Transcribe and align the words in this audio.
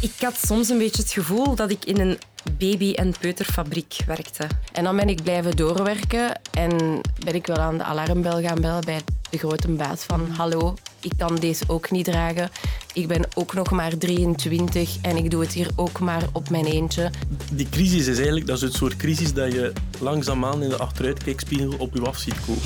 Ik 0.00 0.12
had 0.20 0.38
soms 0.46 0.68
een 0.68 0.78
beetje 0.78 1.02
het 1.02 1.12
gevoel 1.12 1.54
dat 1.54 1.70
ik 1.70 1.84
in 1.84 2.00
een 2.00 2.18
baby- 2.58 2.92
en 2.92 3.14
peuterfabriek 3.20 3.96
werkte. 4.06 4.46
En 4.72 4.84
dan 4.84 4.96
ben 4.96 5.08
ik 5.08 5.22
blijven 5.22 5.56
doorwerken 5.56 6.40
en 6.50 7.00
ben 7.24 7.34
ik 7.34 7.46
wel 7.46 7.56
aan 7.56 7.78
de 7.78 7.84
alarmbel 7.84 8.40
gaan 8.40 8.60
bellen 8.60 8.84
bij 8.84 9.00
de 9.30 9.38
grote 9.38 9.68
baas 9.68 10.02
van 10.02 10.30
hallo, 10.30 10.74
ik 11.00 11.12
kan 11.16 11.36
deze 11.36 11.64
ook 11.66 11.90
niet 11.90 12.04
dragen. 12.04 12.50
Ik 12.92 13.08
ben 13.08 13.26
ook 13.34 13.54
nog 13.54 13.70
maar 13.70 13.96
23 13.96 14.96
en 15.02 15.16
ik 15.16 15.30
doe 15.30 15.40
het 15.40 15.52
hier 15.52 15.70
ook 15.76 15.98
maar 15.98 16.22
op 16.32 16.50
mijn 16.50 16.64
eentje. 16.64 17.10
Die 17.52 17.68
crisis 17.68 18.06
is 18.06 18.16
eigenlijk 18.16 18.46
dat 18.46 18.56
is 18.56 18.62
het 18.62 18.74
soort 18.74 18.96
crisis 18.96 19.32
dat 19.32 19.52
je 19.52 19.72
langzaamaan 20.00 20.62
in 20.62 20.68
de 20.68 20.78
achteruitkijkspiegel 20.78 21.74
op 21.78 21.94
je 21.94 22.00
af 22.00 22.18
ziet 22.18 22.40
komen. 22.46 22.62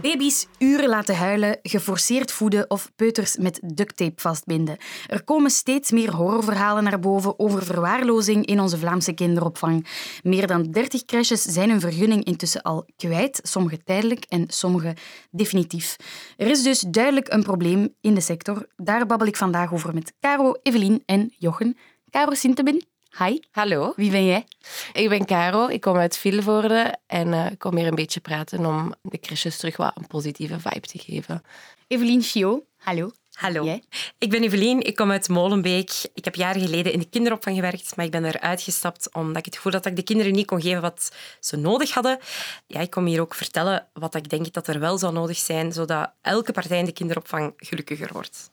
Baby's 0.00 0.46
uren 0.58 0.88
laten 0.88 1.16
huilen, 1.16 1.58
geforceerd 1.62 2.32
voeden 2.32 2.70
of 2.70 2.92
peuters 2.96 3.36
met 3.36 3.60
ducttape 3.64 4.20
vastbinden. 4.20 4.76
Er 5.06 5.24
komen 5.24 5.50
steeds 5.50 5.90
meer 5.90 6.14
horrorverhalen 6.14 6.84
naar 6.84 7.00
boven 7.00 7.38
over 7.38 7.64
verwaarlozing 7.64 8.46
in 8.46 8.60
onze 8.60 8.78
Vlaamse 8.78 9.12
kinderopvang. 9.12 9.86
Meer 10.22 10.46
dan 10.46 10.70
30 10.70 11.04
crèches 11.04 11.42
zijn 11.42 11.70
hun 11.70 11.80
vergunning 11.80 12.24
intussen 12.24 12.62
al 12.62 12.86
kwijt, 12.96 13.40
sommige 13.42 13.82
tijdelijk 13.84 14.24
en 14.28 14.44
sommige 14.48 14.96
definitief. 15.30 15.96
Er 16.36 16.46
is 16.46 16.62
dus 16.62 16.80
duidelijk 16.80 17.32
een 17.32 17.42
probleem 17.42 17.94
in 18.00 18.14
de 18.14 18.20
sector. 18.20 18.66
Daar 18.76 19.06
babbel 19.06 19.26
ik 19.26 19.36
vandaag 19.36 19.72
over 19.72 19.94
met 19.94 20.12
Caro, 20.20 20.54
Evelien 20.62 21.02
en 21.06 21.32
Jochen. 21.38 21.76
Caro 22.10 22.34
Sintebin, 22.34 22.82
hi. 23.10 23.40
Hallo, 23.50 23.92
Wie 23.96 24.10
ben 24.10 24.24
jij? 24.24 24.46
ik 24.92 25.08
ben 25.08 25.24
Caro, 25.26 25.68
ik 25.68 25.80
kom 25.80 25.96
uit 25.96 26.16
Vilvoorde 26.18 26.94
en 27.06 27.32
eh, 27.32 27.50
ik 27.50 27.58
kom 27.58 27.76
hier 27.76 27.86
een 27.86 27.94
beetje 27.94 28.20
praten 28.20 28.66
om 28.66 28.94
de 29.02 29.18
crèches 29.20 29.56
terug 29.56 29.76
wat 29.76 29.92
een 29.94 30.06
positieve 30.06 30.60
vibe 30.60 30.86
te 30.86 30.98
geven. 30.98 31.42
Evelien 31.86 32.22
Chio, 32.22 32.66
hallo. 32.76 33.10
Hallo, 33.32 33.64
Jij? 33.64 33.82
ik 34.18 34.30
ben 34.30 34.42
Evelien, 34.42 34.82
ik 34.82 34.96
kom 34.96 35.10
uit 35.10 35.28
Molenbeek. 35.28 35.92
Ik 36.14 36.24
heb 36.24 36.34
jaren 36.34 36.60
geleden 36.60 36.92
in 36.92 36.98
de 36.98 37.08
kinderopvang 37.08 37.56
gewerkt, 37.56 37.96
maar 37.96 38.04
ik 38.04 38.10
ben 38.10 38.24
eruit 38.24 38.62
gestapt 38.62 39.14
omdat 39.14 39.36
ik 39.36 39.44
het 39.44 39.54
gevoel 39.56 39.72
had 39.72 39.82
dat 39.82 39.92
ik 39.92 39.98
de 39.98 40.04
kinderen 40.04 40.32
niet 40.32 40.46
kon 40.46 40.60
geven 40.60 40.80
wat 40.80 41.12
ze 41.40 41.56
nodig 41.56 41.90
hadden. 41.90 42.18
Ja, 42.66 42.80
ik 42.80 42.90
kom 42.90 43.06
hier 43.06 43.20
ook 43.20 43.34
vertellen 43.34 43.88
wat 43.92 44.14
ik 44.14 44.28
denk 44.28 44.52
dat 44.52 44.68
er 44.68 44.80
wel 44.80 44.98
zou 44.98 45.12
nodig 45.12 45.36
zijn, 45.36 45.72
zodat 45.72 46.12
elke 46.22 46.52
partij 46.52 46.78
in 46.78 46.84
de 46.84 46.92
kinderopvang 46.92 47.52
gelukkiger 47.56 48.12
wordt. 48.12 48.50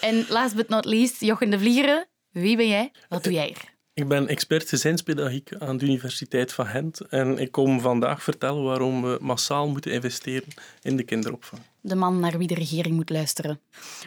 En 0.00 0.26
last 0.28 0.54
but 0.56 0.68
not 0.68 0.84
least, 0.84 1.20
Jochen 1.20 1.50
de 1.50 1.58
Vliegeren. 1.58 2.06
Wie 2.30 2.56
ben 2.56 2.68
jij? 2.68 2.92
Wat 3.08 3.24
doe 3.24 3.32
jij 3.32 3.46
hier? 3.46 3.73
Ik 3.94 4.08
ben 4.08 4.28
expert 4.28 4.68
gezinspedagogiek 4.68 5.50
aan 5.58 5.76
de 5.76 5.84
Universiteit 5.84 6.52
van 6.52 6.66
Gent 6.66 7.00
en 7.00 7.38
ik 7.38 7.52
kom 7.52 7.80
vandaag 7.80 8.22
vertellen 8.22 8.62
waarom 8.62 9.02
we 9.02 9.18
massaal 9.20 9.68
moeten 9.68 9.92
investeren 9.92 10.48
in 10.82 10.96
de 10.96 11.02
kinderopvang. 11.02 11.62
De 11.80 11.94
man 11.94 12.20
naar 12.20 12.38
wie 12.38 12.46
de 12.46 12.54
regering 12.54 12.94
moet 12.94 13.10
luisteren. 13.10 13.60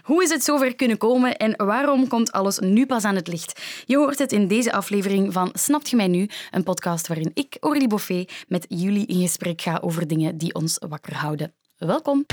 Hoe 0.03 0.23
is 0.23 0.30
het 0.30 0.43
zover 0.43 0.75
kunnen 0.75 0.97
komen 0.97 1.38
en 1.38 1.65
waarom 1.65 2.08
komt 2.08 2.31
alles 2.31 2.59
nu 2.59 2.85
pas 2.85 3.03
aan 3.03 3.15
het 3.15 3.27
licht? 3.27 3.61
Je 3.85 3.97
hoort 3.97 4.19
het 4.19 4.31
in 4.31 4.47
deze 4.47 4.71
aflevering 4.71 5.33
van 5.33 5.49
Snapt 5.53 5.89
je 5.89 5.95
mij 5.95 6.08
nu? 6.08 6.30
Een 6.52 6.63
podcast 6.63 7.08
waarin 7.08 7.31
ik, 7.33 7.58
Aurélie 7.59 7.88
Boffet, 7.88 8.45
met 8.47 8.65
jullie 8.69 9.05
in 9.05 9.21
gesprek 9.21 9.61
ga 9.61 9.77
over 9.81 10.08
dingen 10.08 10.38
die 10.38 10.53
ons 10.53 10.77
wakker 10.88 11.15
houden. 11.15 11.53
Welkom. 11.77 12.25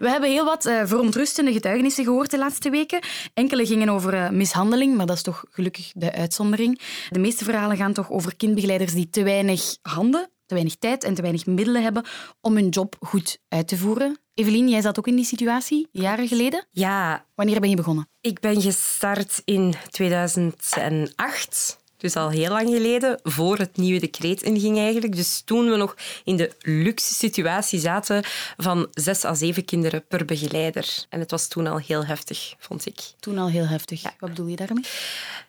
We 0.00 0.08
hebben 0.08 0.30
heel 0.30 0.44
wat 0.44 0.66
eh, 0.66 0.82
verontrustende 0.84 1.52
getuigenissen 1.52 2.04
gehoord 2.04 2.30
de 2.30 2.38
laatste 2.38 2.70
weken. 2.70 3.00
Enkele 3.34 3.66
gingen 3.66 3.88
over 3.88 4.14
eh, 4.14 4.30
mishandeling, 4.30 4.96
maar 4.96 5.06
dat 5.06 5.16
is 5.16 5.22
toch 5.22 5.44
gelukkig 5.50 5.92
de 5.94 6.12
uitzondering. 6.12 6.80
De 7.10 7.18
meeste 7.18 7.44
verhalen 7.44 7.76
gaan 7.76 7.92
toch 7.92 8.10
over 8.10 8.36
kindbegeleiders 8.36 8.92
die 8.92 9.10
te 9.10 9.22
weinig 9.22 9.76
handen, 9.82 10.30
te 10.46 10.54
weinig 10.54 10.76
tijd 10.76 11.04
en 11.04 11.14
te 11.14 11.22
weinig 11.22 11.46
middelen 11.46 11.82
hebben 11.82 12.04
om 12.40 12.54
hun 12.54 12.68
job 12.68 12.96
goed 13.00 13.38
uit 13.48 13.68
te 13.68 13.76
voeren. 13.76 14.18
Evelien, 14.34 14.68
jij 14.68 14.80
zat 14.80 14.98
ook 14.98 15.06
in 15.06 15.16
die 15.16 15.24
situatie 15.24 15.88
jaren 15.92 16.28
geleden. 16.28 16.66
Ja, 16.70 17.24
Wanneer 17.34 17.60
ben 17.60 17.70
je 17.70 17.76
begonnen? 17.76 18.08
ik 18.20 18.40
ben 18.40 18.60
gestart 18.60 19.42
in 19.44 19.74
2008. 19.90 21.79
Dus 22.00 22.16
al 22.16 22.30
heel 22.30 22.48
lang 22.48 22.68
geleden, 22.68 23.20
voor 23.22 23.58
het 23.58 23.76
nieuwe 23.76 24.00
decreet 24.00 24.42
inging 24.42 24.78
eigenlijk. 24.78 25.16
Dus 25.16 25.42
toen 25.44 25.70
we 25.70 25.76
nog 25.76 25.96
in 26.24 26.36
de 26.36 26.50
luxe 26.60 27.14
situatie 27.14 27.80
zaten 27.80 28.22
van 28.56 28.88
zes 28.92 29.24
à 29.24 29.34
zeven 29.34 29.64
kinderen 29.64 30.04
per 30.06 30.24
begeleider. 30.24 31.06
En 31.08 31.20
het 31.20 31.30
was 31.30 31.48
toen 31.48 31.66
al 31.66 31.78
heel 31.78 32.04
heftig, 32.04 32.54
vond 32.58 32.86
ik. 32.86 33.00
Toen 33.20 33.38
al 33.38 33.48
heel 33.48 33.66
heftig. 33.66 34.02
Wat 34.02 34.28
bedoel 34.28 34.46
je 34.46 34.56
daarmee? 34.56 34.84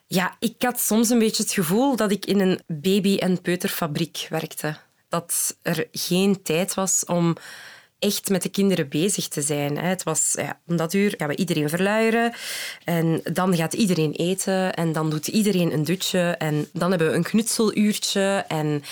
Ja, 0.08 0.36
ik 0.40 0.56
had 0.60 0.80
soms 0.80 1.10
een 1.10 1.20
beetje 1.20 1.44
het 1.44 1.52
gevoel 1.52 1.96
dat 1.96 2.12
ik 2.12 2.26
in 2.26 2.40
een 2.40 2.62
baby- 2.68 3.18
en 3.18 3.42
peuterfabriek 3.42 4.28
werkte. 4.30 4.78
Dat 5.10 5.56
er 5.62 5.88
geen 5.92 6.42
tijd 6.42 6.74
was 6.74 7.06
om 7.06 7.36
echt 8.02 8.30
met 8.30 8.42
de 8.42 8.50
kinderen 8.50 8.90
bezig 8.90 9.28
te 9.28 9.42
zijn. 9.42 9.78
Het 9.78 10.04
was 10.04 10.34
ja, 10.38 10.60
om 10.68 10.76
dat 10.76 10.94
uur 10.94 11.14
gaan 11.18 11.28
we 11.28 11.36
iedereen 11.36 11.70
verluieren 11.70 12.34
en 12.84 13.22
dan 13.34 13.56
gaat 13.56 13.74
iedereen 13.74 14.12
eten 14.12 14.74
en 14.74 14.92
dan 14.92 15.10
doet 15.10 15.28
iedereen 15.28 15.74
een 15.74 15.84
dutje 15.84 16.36
en 16.38 16.68
dan 16.74 16.90
hebben 16.90 17.10
we 17.10 17.16
een 17.16 17.24
knutseluurtje 17.24 18.46
en 18.48 18.84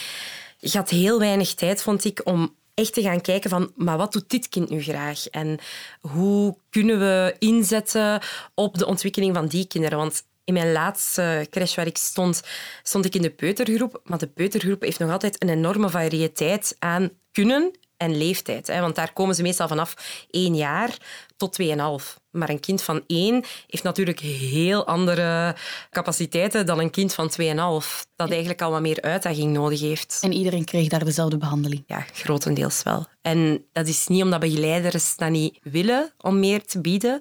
je 0.59 0.77
had 0.77 0.89
heel 0.89 1.19
weinig 1.19 1.53
tijd, 1.53 1.81
vond 1.81 2.05
ik, 2.05 2.21
om 2.23 2.55
echt 2.73 2.93
te 2.93 3.01
gaan 3.01 3.21
kijken 3.21 3.49
van, 3.49 3.71
maar 3.75 3.97
wat 3.97 4.11
doet 4.11 4.29
dit 4.29 4.49
kind 4.49 4.69
nu 4.69 4.81
graag? 4.81 5.27
En 5.27 5.57
hoe 6.01 6.55
kunnen 6.69 6.99
we 6.99 7.35
inzetten 7.39 8.21
op 8.53 8.77
de 8.77 8.85
ontwikkeling 8.85 9.35
van 9.35 9.47
die 9.47 9.67
kinderen? 9.67 9.97
Want 9.97 10.23
in 10.43 10.53
mijn 10.53 10.71
laatste 10.71 11.47
crash 11.49 11.75
waar 11.75 11.87
ik 11.87 11.97
stond, 11.97 12.41
stond 12.83 13.05
ik 13.05 13.15
in 13.15 13.21
de 13.21 13.29
peutergroep. 13.29 14.01
Maar 14.03 14.17
de 14.17 14.27
peutergroep 14.27 14.81
heeft 14.81 14.99
nog 14.99 15.11
altijd 15.11 15.43
een 15.43 15.49
enorme 15.49 15.89
variëteit 15.89 16.75
aan 16.79 17.09
kunnen 17.31 17.71
en 17.99 18.17
leeftijd. 18.17 18.67
Hè? 18.67 18.79
Want 18.79 18.95
daar 18.95 19.13
komen 19.13 19.35
ze 19.35 19.41
meestal 19.41 19.67
vanaf 19.67 19.93
één 20.31 20.55
jaar 20.55 20.97
tot 21.37 21.53
tweeënhalf. 21.53 22.19
Maar 22.31 22.49
een 22.49 22.59
kind 22.59 22.81
van 22.81 23.03
één 23.07 23.43
heeft 23.67 23.83
natuurlijk 23.83 24.19
heel 24.19 24.85
andere 24.85 25.55
capaciteiten 25.89 26.65
dan 26.65 26.79
een 26.79 26.89
kind 26.89 27.13
van 27.13 27.29
tweeënhalf. 27.29 28.07
Dat 28.15 28.29
eigenlijk 28.29 28.61
al 28.61 28.71
wat 28.71 28.81
meer 28.81 29.01
uitdaging 29.01 29.53
nodig 29.53 29.79
heeft. 29.79 30.19
En 30.21 30.33
iedereen 30.33 30.65
kreeg 30.65 30.87
daar 30.87 31.05
dezelfde 31.05 31.37
behandeling. 31.37 31.83
Ja, 31.87 32.05
grotendeels 32.13 32.83
wel. 32.83 33.05
En 33.21 33.65
dat 33.71 33.87
is 33.87 34.07
niet 34.07 34.23
omdat 34.23 34.39
begeleiders 34.39 35.15
dat 35.15 35.29
niet 35.29 35.59
willen 35.63 36.13
om 36.17 36.39
meer 36.39 36.65
te 36.65 36.81
bieden, 36.81 37.19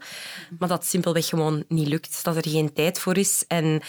maar 0.59 0.69
dat 0.69 0.78
het 0.78 0.88
simpelweg 0.88 1.27
gewoon 1.27 1.65
niet 1.69 1.88
lukt. 1.88 2.25
Dat 2.25 2.37
er 2.37 2.49
geen 2.49 2.72
tijd 2.72 2.99
voor 2.99 3.17
is. 3.17 3.44
En 3.49 3.81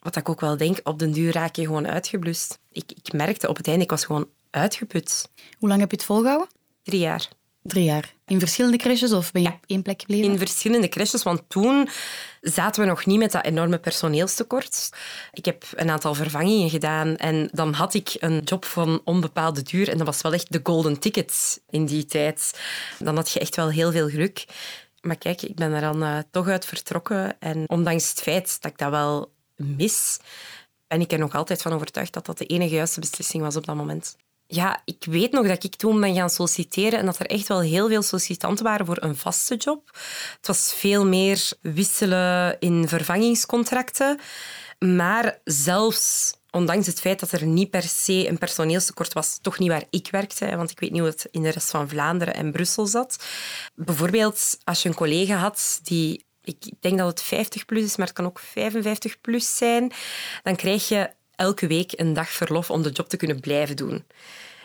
wat 0.00 0.16
ik 0.16 0.28
ook 0.28 0.40
wel 0.40 0.56
denk, 0.56 0.80
op 0.84 0.98
den 0.98 1.12
duur 1.12 1.32
raak 1.32 1.56
je 1.56 1.66
gewoon 1.66 1.88
uitgeblust. 1.88 2.58
Ik, 2.70 2.92
ik 3.02 3.12
merkte 3.12 3.48
op 3.48 3.56
het 3.56 3.68
einde, 3.68 3.84
ik 3.84 3.90
was 3.90 4.04
gewoon 4.04 4.28
uitgeput. 4.52 5.30
Hoe 5.58 5.68
lang 5.68 5.80
heb 5.80 5.90
je 5.90 5.96
het 5.96 6.06
volgehouden? 6.06 6.48
Drie 6.82 7.00
jaar. 7.00 7.28
Drie 7.62 7.84
jaar. 7.84 8.14
In 8.26 8.38
verschillende 8.38 8.76
crèches 8.76 9.12
of 9.12 9.32
ben 9.32 9.42
je 9.42 9.48
op 9.48 9.64
één 9.66 9.82
plek 9.82 10.00
gebleven? 10.00 10.30
In 10.30 10.38
verschillende 10.38 10.88
crèches, 10.88 11.22
want 11.22 11.42
toen 11.48 11.88
zaten 12.40 12.82
we 12.82 12.88
nog 12.88 13.06
niet 13.06 13.18
met 13.18 13.32
dat 13.32 13.44
enorme 13.44 13.78
personeelstekort. 13.78 14.90
Ik 15.32 15.44
heb 15.44 15.64
een 15.74 15.90
aantal 15.90 16.14
vervangingen 16.14 16.70
gedaan 16.70 17.16
en 17.16 17.48
dan 17.52 17.72
had 17.72 17.94
ik 17.94 18.16
een 18.18 18.40
job 18.44 18.64
van 18.64 19.00
onbepaalde 19.04 19.62
duur 19.62 19.88
en 19.88 19.96
dat 19.96 20.06
was 20.06 20.22
wel 20.22 20.32
echt 20.32 20.52
de 20.52 20.60
golden 20.62 20.98
ticket 20.98 21.62
in 21.70 21.86
die 21.86 22.04
tijd. 22.04 22.60
Dan 22.98 23.16
had 23.16 23.30
je 23.30 23.40
echt 23.40 23.56
wel 23.56 23.70
heel 23.70 23.92
veel 23.92 24.08
geluk. 24.08 24.44
Maar 25.00 25.18
kijk, 25.18 25.42
ik 25.42 25.56
ben 25.56 25.72
er 25.72 25.80
dan 25.80 26.02
eh, 26.02 26.18
toch 26.30 26.48
uit 26.48 26.64
vertrokken 26.64 27.36
en 27.40 27.64
ondanks 27.66 28.08
het 28.08 28.20
feit 28.20 28.62
dat 28.62 28.70
ik 28.70 28.78
dat 28.78 28.90
wel 28.90 29.32
mis, 29.56 30.18
ben 30.86 31.00
ik 31.00 31.12
er 31.12 31.18
nog 31.18 31.34
altijd 31.34 31.62
van 31.62 31.72
overtuigd 31.72 32.12
dat 32.12 32.26
dat 32.26 32.38
de 32.38 32.46
enige 32.46 32.74
juiste 32.74 33.00
beslissing 33.00 33.42
was 33.42 33.56
op 33.56 33.66
dat 33.66 33.76
moment. 33.76 34.16
Ja, 34.54 34.82
ik 34.84 35.04
weet 35.04 35.32
nog 35.32 35.46
dat 35.46 35.64
ik 35.64 35.74
toen 35.74 36.00
ben 36.00 36.14
gaan 36.14 36.30
solliciteren 36.30 36.98
en 36.98 37.06
dat 37.06 37.18
er 37.18 37.26
echt 37.26 37.48
wel 37.48 37.60
heel 37.60 37.88
veel 37.88 38.02
sollicitanten 38.02 38.64
waren 38.64 38.86
voor 38.86 38.96
een 39.00 39.16
vaste 39.16 39.56
job. 39.56 39.90
Het 40.36 40.46
was 40.46 40.74
veel 40.74 41.06
meer 41.06 41.52
wisselen 41.60 42.56
in 42.60 42.88
vervangingscontracten. 42.88 44.20
Maar 44.78 45.38
zelfs 45.44 46.34
ondanks 46.50 46.86
het 46.86 47.00
feit 47.00 47.20
dat 47.20 47.32
er 47.32 47.46
niet 47.46 47.70
per 47.70 47.82
se 47.82 48.28
een 48.28 48.38
personeelstekort 48.38 49.12
was, 49.12 49.38
toch 49.42 49.58
niet 49.58 49.68
waar 49.68 49.84
ik 49.90 50.08
werkte, 50.10 50.56
want 50.56 50.70
ik 50.70 50.80
weet 50.80 50.90
niet 50.90 51.00
hoe 51.00 51.10
het 51.10 51.28
in 51.30 51.42
de 51.42 51.50
rest 51.50 51.70
van 51.70 51.88
Vlaanderen 51.88 52.34
en 52.34 52.52
Brussel 52.52 52.86
zat. 52.86 53.24
Bijvoorbeeld 53.74 54.58
als 54.64 54.82
je 54.82 54.88
een 54.88 54.94
collega 54.94 55.36
had 55.36 55.80
die 55.82 56.24
ik 56.44 56.70
denk 56.80 56.98
dat 56.98 57.08
het 57.08 57.22
50 57.22 57.64
plus 57.64 57.84
is, 57.84 57.96
maar 57.96 58.06
het 58.06 58.16
kan 58.16 58.26
ook 58.26 58.38
55 58.38 59.20
plus 59.20 59.56
zijn, 59.56 59.92
dan 60.42 60.56
krijg 60.56 60.88
je 60.88 61.10
elke 61.36 61.66
week 61.66 61.92
een 61.96 62.12
dag 62.12 62.28
verlof 62.28 62.70
om 62.70 62.82
de 62.82 62.90
job 62.90 63.08
te 63.08 63.16
kunnen 63.16 63.40
blijven 63.40 63.76
doen. 63.76 64.04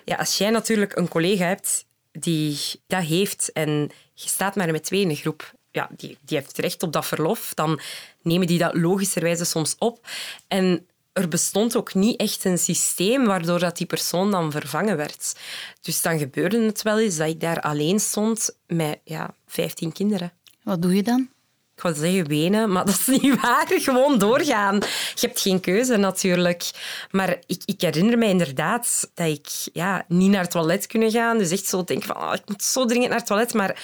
Ja, 0.06 0.16
als 0.16 0.38
jij 0.38 0.50
natuurlijk 0.50 0.96
een 0.96 1.08
collega 1.08 1.46
hebt 1.46 1.86
die 2.12 2.60
dat 2.88 3.04
heeft 3.04 3.52
en 3.52 3.70
je 4.14 4.28
staat 4.28 4.56
maar 4.56 4.72
met 4.72 4.84
twee 4.84 5.02
in 5.02 5.10
een 5.10 5.16
groep, 5.16 5.54
ja, 5.72 5.90
die, 5.96 6.18
die 6.22 6.38
heeft 6.38 6.58
recht 6.58 6.84
op 6.84 6.94
dat 6.94 7.06
verlof, 7.06 7.54
dan 7.54 7.80
nemen 8.22 8.48
die 8.48 8.58
dat 8.58 8.76
logischerwijze 8.76 9.46
soms 9.46 9.76
op. 9.78 10.08
En 10.48 10.88
er 11.14 11.28
bestond 11.28 11.76
ook 11.78 11.94
niet 11.94 12.20
echt 12.20 12.44
een 12.44 12.58
systeem 12.58 13.26
waardoor 13.26 13.60
dat 13.60 13.78
die 13.78 13.88
persoon 13.88 14.32
dan 14.32 14.52
vervangen 14.52 14.98
werd. 14.98 15.36
Dus 15.82 16.02
dan 16.02 16.20
gebeurde 16.20 16.62
het 16.62 16.82
wel 16.82 17.00
eens 17.00 17.18
dat 17.18 17.28
ik 17.28 17.40
daar 17.40 17.62
alleen 17.62 18.00
stond 18.00 18.58
met 18.68 19.00
ja, 19.04 19.34
15 19.48 19.92
kinderen. 19.92 20.32
Wat 20.64 20.82
doe 20.82 20.96
je 20.96 21.04
dan? 21.04 21.30
Ik 21.78 21.84
wou 21.84 21.96
zeggen 21.96 22.28
wenen, 22.28 22.72
maar 22.72 22.86
dat 22.86 22.98
is 23.08 23.20
niet 23.20 23.40
waar. 23.42 23.68
Gewoon 23.68 24.18
doorgaan. 24.18 24.76
Je 25.16 25.28
hebt 25.28 25.40
geen 25.40 25.60
keuze 25.60 25.98
natuurlijk. 25.98 26.72
Maar 27.12 27.38
ik, 27.46 27.62
ik 27.66 27.82
herinner 27.82 28.18
me 28.18 28.26
inderdaad 28.26 29.10
dat 29.14 29.28
ik 29.28 29.48
ja, 29.74 30.06
niet 30.08 30.30
naar 30.30 30.42
het 30.42 30.52
toilet 30.52 30.88
kunnen 30.88 31.12
gaan. 31.12 31.38
Dus 31.38 31.52
echt 31.52 31.66
zo 31.66 31.84
denken 31.84 32.08
van, 32.08 32.18
oh, 32.18 32.34
ik 32.34 32.42
moet 32.46 32.64
zo 32.64 32.86
dringend 32.86 33.10
naar 33.10 33.20
het 33.20 33.28
toilet. 33.28 33.54
Maar 33.54 33.82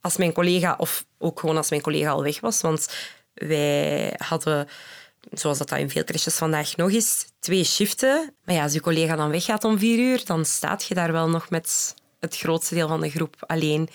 als 0.00 0.16
mijn 0.16 0.32
collega, 0.32 0.74
of 0.78 1.04
ook 1.18 1.40
gewoon 1.40 1.56
als 1.56 1.70
mijn 1.70 1.82
collega 1.82 2.10
al 2.10 2.22
weg 2.22 2.40
was, 2.40 2.60
want 2.60 2.88
wij 3.34 4.14
hadden 4.16 4.68
zoals 5.30 5.58
dat 5.58 5.72
in 5.72 5.90
veel 5.90 6.04
crèches 6.04 6.34
vandaag 6.34 6.76
nog 6.76 6.90
is, 6.90 7.26
twee 7.38 7.64
shiften. 7.64 8.34
Maar 8.44 8.54
ja, 8.54 8.62
als 8.62 8.72
je 8.72 8.80
collega 8.80 9.16
dan 9.16 9.30
weggaat 9.30 9.64
om 9.64 9.78
vier 9.78 9.98
uur, 9.98 10.24
dan 10.24 10.44
staat 10.44 10.84
je 10.84 10.94
daar 10.94 11.12
wel 11.12 11.28
nog 11.28 11.50
met 11.50 11.94
het 12.20 12.36
grootste 12.36 12.74
deel 12.74 12.88
van 12.88 13.00
de 13.00 13.10
groep 13.10 13.36
alleen. 13.46 13.88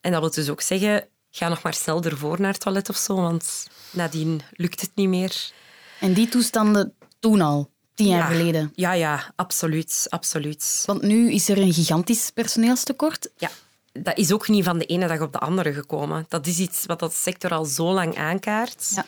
En 0.00 0.12
dat 0.12 0.20
wil 0.20 0.30
dus 0.30 0.50
ook 0.50 0.60
zeggen, 0.60 1.08
ga 1.36 1.48
nog 1.48 1.62
maar 1.62 1.74
snel 1.74 2.02
ervoor 2.02 2.40
naar 2.40 2.52
het 2.52 2.60
toilet 2.60 2.88
of 2.88 2.96
zo, 2.96 3.14
want 3.14 3.66
nadien 3.90 4.40
lukt 4.52 4.80
het 4.80 4.90
niet 4.94 5.08
meer. 5.08 5.52
En 6.00 6.12
die 6.12 6.28
toestanden 6.28 6.94
toen 7.18 7.40
al, 7.40 7.70
tien 7.94 8.06
jaar 8.06 8.30
geleden? 8.30 8.72
Ja, 8.74 8.92
ja, 8.92 9.32
absoluut, 9.36 10.06
absoluut. 10.08 10.82
Want 10.86 11.02
nu 11.02 11.32
is 11.32 11.48
er 11.48 11.58
een 11.58 11.72
gigantisch 11.72 12.30
personeelstekort. 12.30 13.30
Ja, 13.36 13.50
dat 13.92 14.18
is 14.18 14.32
ook 14.32 14.48
niet 14.48 14.64
van 14.64 14.78
de 14.78 14.84
ene 14.84 15.06
dag 15.06 15.20
op 15.20 15.32
de 15.32 15.38
andere 15.38 15.72
gekomen. 15.72 16.26
Dat 16.28 16.46
is 16.46 16.58
iets 16.58 16.86
wat 16.86 16.98
dat 16.98 17.14
sector 17.14 17.50
al 17.50 17.64
zo 17.64 17.92
lang 17.92 18.16
aankaart. 18.16 18.92
Ja. 18.94 19.06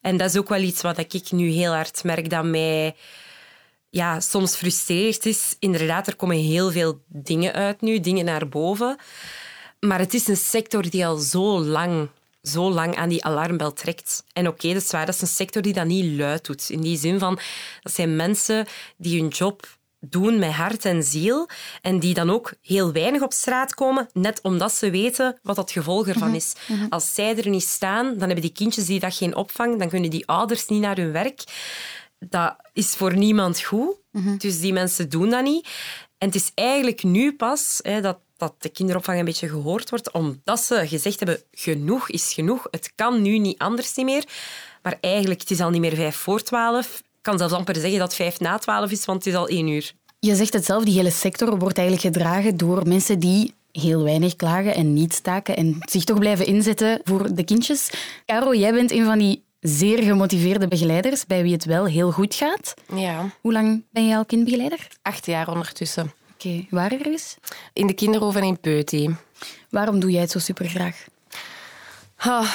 En 0.00 0.16
dat 0.16 0.30
is 0.30 0.36
ook 0.36 0.48
wel 0.48 0.60
iets 0.60 0.82
wat 0.82 0.98
ik 0.98 1.30
nu 1.30 1.48
heel 1.48 1.72
hard 1.72 2.04
merk 2.04 2.30
dat 2.30 2.44
mij 2.44 2.96
ja, 3.90 4.20
soms 4.20 4.56
frustreert 4.56 5.26
is. 5.26 5.56
Inderdaad, 5.58 6.06
er 6.06 6.16
komen 6.16 6.36
heel 6.36 6.70
veel 6.70 7.02
dingen 7.06 7.52
uit 7.52 7.80
nu, 7.80 8.00
dingen 8.00 8.24
naar 8.24 8.48
boven. 8.48 8.98
Maar 9.80 9.98
het 9.98 10.14
is 10.14 10.28
een 10.28 10.36
sector 10.36 10.90
die 10.90 11.06
al 11.06 11.16
zo 11.16 11.60
lang, 11.60 12.08
zo 12.42 12.70
lang 12.70 12.96
aan 12.96 13.08
die 13.08 13.24
alarmbel 13.24 13.72
trekt. 13.72 14.24
En 14.32 14.48
oké, 14.48 14.72
dat 14.72 14.82
is 14.82 14.90
waar, 14.90 15.06
dat 15.06 15.14
is 15.14 15.20
een 15.20 15.26
sector 15.26 15.62
die 15.62 15.72
dat 15.72 15.86
niet 15.86 16.18
luid 16.18 16.46
doet. 16.46 16.70
In 16.70 16.80
die 16.80 16.98
zin 16.98 17.18
van, 17.18 17.38
dat 17.82 17.92
zijn 17.92 18.16
mensen 18.16 18.66
die 18.96 19.20
hun 19.20 19.28
job 19.28 19.78
doen 20.00 20.38
met 20.38 20.50
hart 20.52 20.84
en 20.84 21.02
ziel 21.02 21.48
en 21.82 21.98
die 21.98 22.14
dan 22.14 22.30
ook 22.30 22.52
heel 22.62 22.92
weinig 22.92 23.22
op 23.22 23.32
straat 23.32 23.74
komen, 23.74 24.08
net 24.12 24.40
omdat 24.42 24.72
ze 24.72 24.90
weten 24.90 25.38
wat 25.42 25.56
het 25.56 25.70
gevolg 25.70 26.08
ervan 26.08 26.28
mhm. 26.28 26.36
is. 26.36 26.52
Mhm. 26.68 26.86
Als 26.88 27.14
zij 27.14 27.36
er 27.36 27.48
niet 27.48 27.62
staan, 27.62 28.06
dan 28.06 28.18
hebben 28.18 28.40
die 28.40 28.52
kindjes 28.52 28.86
die 28.86 29.00
dat 29.00 29.14
geen 29.14 29.36
opvang, 29.36 29.78
dan 29.78 29.88
kunnen 29.88 30.10
die 30.10 30.26
ouders 30.26 30.66
niet 30.66 30.80
naar 30.80 30.96
hun 30.96 31.12
werk. 31.12 31.44
Dat 32.18 32.56
is 32.72 32.94
voor 32.94 33.16
niemand 33.16 33.60
goed. 33.60 33.96
Mhm. 34.10 34.36
Dus 34.36 34.60
die 34.60 34.72
mensen 34.72 35.08
doen 35.08 35.30
dat 35.30 35.42
niet. 35.42 35.68
En 36.18 36.26
het 36.26 36.34
is 36.34 36.50
eigenlijk 36.54 37.02
nu 37.02 37.36
pas 37.36 37.80
hè, 37.82 38.00
dat, 38.00 38.18
dat 38.38 38.54
de 38.58 38.68
kinderopvang 38.68 39.18
een 39.18 39.24
beetje 39.24 39.48
gehoord 39.48 39.90
wordt, 39.90 40.10
omdat 40.10 40.60
ze 40.60 40.88
gezegd 40.88 41.18
hebben, 41.18 41.42
genoeg 41.52 42.10
is 42.10 42.32
genoeg, 42.32 42.66
het 42.70 42.92
kan 42.94 43.22
nu 43.22 43.38
niet 43.38 43.58
anders 43.58 43.94
niet 43.94 44.06
meer. 44.06 44.24
Maar 44.82 44.98
eigenlijk, 45.00 45.40
het 45.40 45.50
is 45.50 45.60
al 45.60 45.70
niet 45.70 45.80
meer 45.80 45.94
vijf 45.94 46.16
voor 46.16 46.42
twaalf 46.42 47.02
kan 47.28 47.38
zelfs 47.38 47.54
amper 47.54 47.76
zeggen 47.76 47.98
dat 47.98 48.14
vijf 48.14 48.40
na 48.40 48.58
twaalf 48.58 48.90
is, 48.90 49.04
want 49.04 49.24
het 49.24 49.34
is 49.34 49.40
al 49.40 49.48
één 49.48 49.68
uur. 49.68 49.92
Je 50.20 50.34
zegt 50.34 50.52
het 50.52 50.64
zelf, 50.64 50.84
die 50.84 50.94
hele 50.94 51.10
sector 51.10 51.58
wordt 51.58 51.78
eigenlijk 51.78 52.14
gedragen 52.14 52.56
door 52.56 52.88
mensen 52.88 53.18
die 53.18 53.54
heel 53.72 54.02
weinig 54.02 54.36
klagen 54.36 54.74
en 54.74 54.92
niet 54.92 55.12
staken 55.12 55.56
en 55.56 55.78
zich 55.80 56.04
toch 56.04 56.18
blijven 56.18 56.46
inzetten 56.46 57.00
voor 57.04 57.34
de 57.34 57.44
kindjes. 57.44 57.90
Caro, 58.26 58.54
jij 58.54 58.72
bent 58.72 58.90
een 58.90 59.04
van 59.04 59.18
die 59.18 59.42
zeer 59.60 60.02
gemotiveerde 60.02 60.68
begeleiders 60.68 61.26
bij 61.26 61.42
wie 61.42 61.52
het 61.52 61.64
wel 61.64 61.86
heel 61.86 62.10
goed 62.10 62.34
gaat. 62.34 62.74
Ja. 62.94 63.30
Hoe 63.40 63.52
lang 63.52 63.84
ben 63.90 64.06
jij 64.06 64.16
al 64.16 64.24
kindbegeleider? 64.24 64.88
Acht 65.02 65.26
jaar 65.26 65.48
ondertussen. 65.48 66.12
Oké, 66.44 66.66
waar 66.70 66.92
ergens? 66.92 67.36
In 67.72 67.86
de 67.86 67.92
kinderhoven 67.92 68.42
in 68.42 68.60
Peuty. 68.60 69.08
Waarom 69.70 70.00
doe 70.00 70.10
jij 70.10 70.20
het 70.20 70.30
zo 70.30 70.38
supergraag? 70.38 71.06
Oh, 72.26 72.50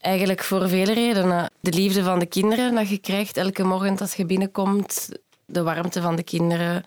eigenlijk 0.00 0.44
voor 0.44 0.68
vele 0.68 0.92
redenen. 0.92 1.50
De 1.60 1.72
liefde 1.72 2.02
van 2.02 2.18
de 2.18 2.26
kinderen 2.26 2.74
dat 2.74 2.88
je 2.88 2.98
krijgt 2.98 3.36
elke 3.36 3.64
morgen 3.64 3.98
als 3.98 4.14
je 4.14 4.26
binnenkomt. 4.26 5.08
De 5.44 5.62
warmte 5.62 6.00
van 6.00 6.16
de 6.16 6.22
kinderen. 6.22 6.84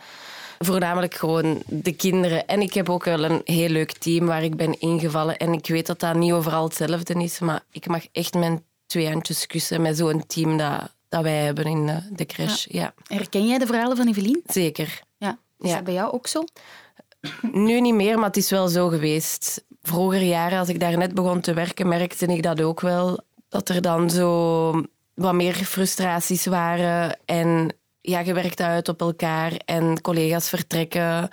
Voornamelijk 0.60 1.14
gewoon 1.14 1.62
de 1.66 1.94
kinderen. 1.94 2.48
En 2.48 2.62
ik 2.62 2.74
heb 2.74 2.90
ook 2.90 3.04
wel 3.04 3.24
een 3.24 3.42
heel 3.44 3.70
leuk 3.70 3.92
team 3.92 4.26
waar 4.26 4.44
ik 4.44 4.56
ben 4.56 4.80
ingevallen. 4.80 5.38
En 5.38 5.54
ik 5.54 5.68
weet 5.68 5.88
dat 5.88 6.00
dat 6.00 6.16
niet 6.16 6.32
overal 6.32 6.64
hetzelfde 6.64 7.14
is. 7.14 7.40
Maar 7.40 7.64
ik 7.72 7.88
mag 7.88 8.06
echt 8.12 8.34
mijn 8.34 8.64
twee 8.86 9.10
handjes 9.10 9.48
kussen 9.48 9.82
met 9.82 9.98
zo'n 9.98 10.26
team 10.28 10.58
dat, 10.58 10.92
dat 11.10 11.22
wij 11.24 11.44
hebben 11.44 11.66
in 11.66 11.90
eh, 11.90 11.98
de 12.12 12.26
crash. 12.26 12.66
Ja. 12.70 12.94
Herken 13.08 13.48
jij 13.48 13.58
de 13.58 13.66
verhalen 13.66 13.98
van 13.98 14.08
Evelien? 14.08 14.44
Zeker. 14.46 15.02
Ja. 15.64 15.70
Is 15.70 15.76
dat 15.76 15.84
bij 15.84 15.94
jou 15.94 16.12
ook 16.12 16.28
zo? 16.28 16.44
Nu 17.52 17.82
niet 17.82 17.94
meer, 17.94 18.16
maar 18.16 18.28
het 18.28 18.38
is 18.38 18.50
wel 18.50 18.68
zo 18.68 18.88
geweest. 18.88 19.64
Vroeger 19.82 20.22
jaren, 20.22 20.60
als 20.60 20.70
ik 20.70 20.80
daar 20.80 20.98
net 20.98 21.14
begon 21.14 21.42
te 21.42 21.54
werken, 21.54 21.88
merkte 21.88 22.26
ik 22.26 22.44
dat 22.44 22.62
ook 22.62 22.82
wel. 22.82 23.20
Dat 23.50 23.70
er 23.70 23.82
dan 23.82 24.10
zo 24.10 24.72
wat 25.14 25.34
meer 25.34 25.54
frustraties 25.54 26.46
waren. 26.46 27.20
En 27.26 27.76
ja, 28.02 28.20
je 28.20 28.34
werkt 28.34 28.62
uit 28.62 28.90
op 28.90 29.02
elkaar 29.02 29.54
en 29.66 30.02
collega's 30.02 30.50
vertrekken. 30.50 31.30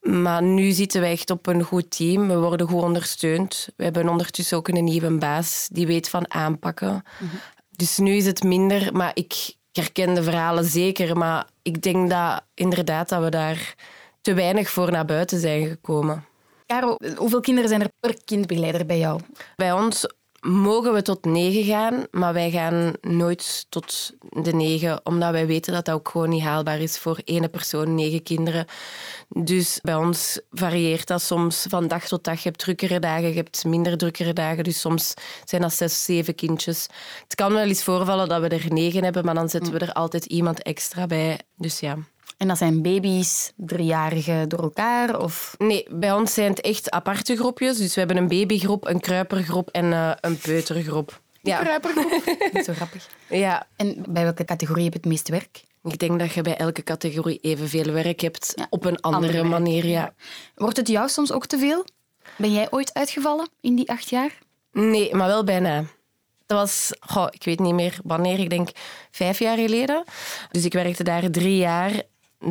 Maar 0.00 0.42
nu 0.42 0.70
zitten 0.70 1.00
wij 1.00 1.10
echt 1.10 1.30
op 1.30 1.46
een 1.46 1.62
goed 1.62 1.90
team. 1.90 2.28
We 2.28 2.38
worden 2.38 2.68
goed 2.68 2.82
ondersteund. 2.82 3.68
We 3.76 3.84
hebben 3.84 4.08
ondertussen 4.08 4.56
ook 4.56 4.68
een 4.68 4.84
nieuwe 4.84 5.18
baas 5.18 5.68
die 5.72 5.86
weet 5.86 6.08
van 6.08 6.32
aanpakken. 6.32 7.02
Mhm. 7.18 7.36
Dus 7.70 7.98
nu 7.98 8.12
is 8.12 8.26
het 8.26 8.42
minder, 8.42 8.92
maar 8.92 9.10
ik 9.14 9.54
herken 9.76 10.14
de 10.14 10.22
verhalen 10.22 10.64
zeker. 10.64 11.16
Maar 11.16 11.46
ik 11.62 11.82
denk 11.82 12.10
dat 12.10 12.42
inderdaad 12.54 13.08
dat 13.08 13.22
we 13.22 13.28
daar 13.28 13.74
te 14.20 14.34
weinig 14.34 14.70
voor 14.70 14.90
naar 14.90 15.04
buiten 15.04 15.38
zijn 15.40 15.68
gekomen. 15.68 16.24
Caro, 16.66 16.96
hoeveel 17.16 17.40
kinderen 17.40 17.68
zijn 17.68 17.80
er 17.80 17.90
per 18.00 18.24
kindbegeleider 18.24 18.86
bij 18.86 18.98
jou? 18.98 19.20
Bij 19.56 19.72
ons 19.72 20.06
mogen 20.44 20.92
we 20.92 21.02
tot 21.02 21.24
negen 21.24 21.64
gaan, 21.64 22.06
maar 22.10 22.32
wij 22.32 22.50
gaan 22.50 22.92
nooit 23.00 23.66
tot 23.68 24.12
de 24.30 24.52
negen, 24.54 25.00
omdat 25.06 25.30
wij 25.30 25.46
weten 25.46 25.72
dat 25.72 25.84
dat 25.84 25.94
ook 25.94 26.08
gewoon 26.08 26.28
niet 26.28 26.42
haalbaar 26.42 26.80
is 26.80 26.98
voor 26.98 27.20
ene 27.24 27.48
persoon, 27.48 27.94
negen 27.94 28.22
kinderen. 28.22 28.66
Dus 29.28 29.78
bij 29.82 29.94
ons 29.94 30.40
varieert 30.50 31.06
dat 31.06 31.22
soms 31.22 31.66
van 31.68 31.88
dag 31.88 32.06
tot 32.06 32.24
dag. 32.24 32.36
Je 32.36 32.48
hebt 32.48 32.58
drukkere 32.58 32.98
dagen, 32.98 33.28
je 33.28 33.34
hebt 33.34 33.64
minder 33.64 33.96
drukkere 33.96 34.32
dagen, 34.32 34.64
dus 34.64 34.80
soms 34.80 35.14
zijn 35.44 35.62
dat 35.62 35.74
zes, 35.74 36.04
zeven 36.04 36.34
kindjes. 36.34 36.86
Het 37.22 37.34
kan 37.34 37.52
wel 37.52 37.66
eens 37.66 37.82
voorvallen 37.82 38.28
dat 38.28 38.40
we 38.40 38.48
er 38.48 38.72
negen 38.72 39.04
hebben, 39.04 39.24
maar 39.24 39.34
dan 39.34 39.48
zetten 39.48 39.72
we 39.72 39.78
er 39.78 39.92
altijd 39.92 40.24
iemand 40.24 40.62
extra 40.62 41.06
bij. 41.06 41.38
Dus 41.56 41.80
ja. 41.80 41.96
En 42.36 42.48
dat 42.48 42.58
zijn 42.58 42.82
baby's, 42.82 43.52
driejarigen 43.56 44.48
door 44.48 44.62
elkaar? 44.62 45.20
Of? 45.20 45.54
Nee, 45.58 45.86
bij 45.90 46.12
ons 46.12 46.34
zijn 46.34 46.50
het 46.50 46.60
echt 46.60 46.90
aparte 46.90 47.36
groepjes. 47.36 47.78
Dus 47.78 47.94
we 47.94 47.98
hebben 48.00 48.16
een 48.16 48.28
babygroep, 48.28 48.86
een 48.86 49.00
kruipergroep 49.00 49.68
en 49.70 49.84
uh, 49.84 50.12
een 50.20 50.38
peutergroep. 50.38 51.20
Ja. 51.42 51.58
Kruipergroep? 51.58 52.22
zo 52.66 52.72
grappig. 52.72 53.08
Ja. 53.28 53.66
En 53.76 54.04
bij 54.08 54.22
welke 54.22 54.44
categorie 54.44 54.84
heb 54.84 54.92
je 54.92 54.98
het 54.98 55.08
meeste 55.08 55.32
werk? 55.32 55.62
Ik 55.82 55.98
denk 55.98 56.18
dat 56.18 56.32
je 56.32 56.42
bij 56.42 56.56
elke 56.56 56.82
categorie 56.82 57.38
evenveel 57.40 57.92
werk 57.92 58.20
hebt, 58.20 58.54
op 58.70 58.84
een 58.84 59.00
andere, 59.00 59.42
manier. 59.42 59.86
Ja. 59.86 60.14
Wordt 60.54 60.76
het 60.76 60.88
jou 60.88 61.08
soms 61.08 61.32
ook 61.32 61.46
te 61.46 61.58
veel? 61.58 61.84
Ben 62.36 62.52
jij 62.52 62.66
ooit 62.70 62.94
uitgevallen 62.94 63.48
in 63.60 63.74
die 63.74 63.90
acht 63.90 64.08
jaar? 64.08 64.38
Nee, 64.72 65.14
maar 65.14 65.26
wel 65.26 65.44
bijna. 65.44 65.84
Dat 66.46 66.58
was, 66.58 66.92
goh, 67.00 67.26
ik 67.30 67.44
weet 67.44 67.58
niet 67.58 67.74
meer 67.74 67.98
wanneer, 68.04 68.38
ik 68.38 68.50
denk 68.50 68.68
vijf 69.10 69.38
jaar 69.38 69.56
geleden. 69.56 70.04
Dus 70.50 70.64
ik 70.64 70.72
werkte 70.72 71.04
daar 71.04 71.30
drie 71.30 71.56
jaar 71.56 72.02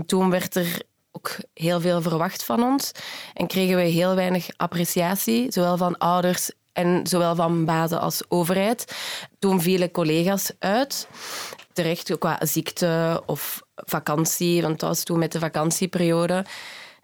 toen 0.05 0.29
werd 0.29 0.55
er 0.55 0.81
ook 1.11 1.37
heel 1.53 1.81
veel 1.81 2.01
verwacht 2.01 2.43
van 2.43 2.63
ons 2.63 2.91
en 3.33 3.47
kregen 3.47 3.75
we 3.75 3.81
heel 3.81 4.15
weinig 4.15 4.47
appreciatie, 4.57 5.51
zowel 5.51 5.77
van 5.77 5.97
ouders 5.97 6.51
en 6.73 7.07
zowel 7.07 7.35
van 7.35 7.65
bazen 7.65 7.99
als 7.99 8.21
overheid. 8.27 8.95
Toen 9.39 9.61
vielen 9.61 9.91
collega's 9.91 10.51
uit, 10.59 11.07
terecht 11.73 12.17
qua 12.17 12.39
ziekte 12.39 13.23
of 13.25 13.61
vakantie, 13.75 14.61
want 14.61 14.79
dat 14.79 14.89
was 14.89 15.03
toen 15.03 15.19
met 15.19 15.31
de 15.31 15.39
vakantieperiode. 15.39 16.45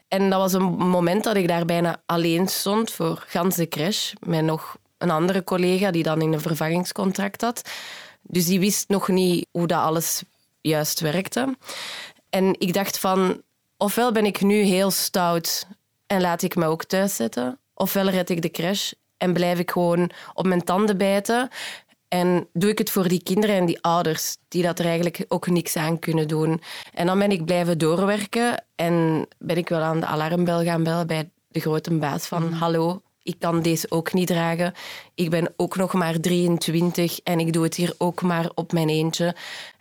En 0.08 0.30
dat 0.30 0.40
was 0.40 0.54
een 0.54 0.64
moment 0.64 1.24
dat 1.24 1.36
ik 1.36 1.48
daar 1.48 1.66
bijna 1.66 2.02
alleen 2.06 2.48
stond 2.48 2.92
voor 2.92 3.24
gans 3.28 3.56
de 3.56 3.68
crash, 3.68 4.14
met 4.20 4.44
nog 4.44 4.78
een 4.98 5.12
andere 5.12 5.44
collega 5.44 5.92
die 5.92 6.04
dan 6.04 6.22
in 6.22 6.34
een 6.34 6.42
vervangingscontract 6.42 7.42
had. 7.42 7.70
Dus 8.22 8.46
die 8.46 8.60
wist 8.60 8.90
nog 8.90 9.08
niet 9.08 9.48
hoe 9.52 9.68
dat 9.68 9.80
alles 9.80 10.24
juist 10.62 11.00
werkte. 11.00 11.58
En 12.30 12.56
ik 12.60 12.74
dacht 12.74 13.00
van, 13.00 13.42
ofwel 13.78 14.12
ben 14.12 14.26
ik 14.26 14.42
nu 14.42 14.62
heel 14.62 14.92
stout 14.92 15.68
en 16.08 16.22
laat 16.22 16.42
ik 16.42 16.56
me 16.56 16.66
ook 16.66 16.84
thuis 16.84 17.16
zetten, 17.16 17.60
ofwel 17.74 18.10
red 18.10 18.30
ik 18.30 18.42
de 18.42 18.52
crash 18.52 18.92
en 19.18 19.34
blijf 19.34 19.60
ik 19.60 19.72
gewoon 19.72 20.10
op 20.34 20.48
mijn 20.48 20.64
tanden 20.64 20.98
bijten. 20.98 21.50
En 22.08 22.48
doe 22.54 22.70
ik 22.70 22.78
het 22.78 22.92
voor 22.92 23.08
die 23.08 23.24
kinderen 23.24 23.56
en 23.56 23.66
die 23.66 23.82
ouders, 23.82 24.38
die 24.48 24.64
dat 24.64 24.80
er 24.80 24.86
eigenlijk 24.86 25.26
ook 25.28 25.48
niks 25.48 25.76
aan 25.76 26.00
kunnen 26.00 26.28
doen. 26.28 26.62
En 26.94 27.06
dan 27.06 27.20
ben 27.20 27.32
ik 27.32 27.46
blijven 27.46 27.78
doorwerken 27.78 28.64
en 28.76 29.28
ben 29.38 29.58
ik 29.58 29.70
wel 29.70 29.82
aan 29.82 30.00
de 30.00 30.06
alarmbel 30.06 30.64
gaan 30.64 30.84
bellen 30.84 31.08
bij 31.08 31.30
de 31.48 31.60
grote 31.60 31.94
baas 31.94 32.26
van 32.26 32.44
mm. 32.44 32.52
hallo, 32.54 33.02
ik 33.24 33.40
kan 33.40 33.62
deze 33.62 33.92
ook 33.92 34.14
niet 34.14 34.28
dragen. 34.28 34.74
Ik 35.16 35.30
ben 35.30 35.54
ook 35.58 35.76
nog 35.76 35.94
maar 35.94 36.20
23 36.20 37.20
en 37.24 37.40
ik 37.40 37.54
doe 37.54 37.64
het 37.64 37.76
hier 37.76 37.94
ook 37.98 38.22
maar 38.22 38.50
op 38.56 38.72
mijn 38.72 38.90
eentje. 38.90 39.36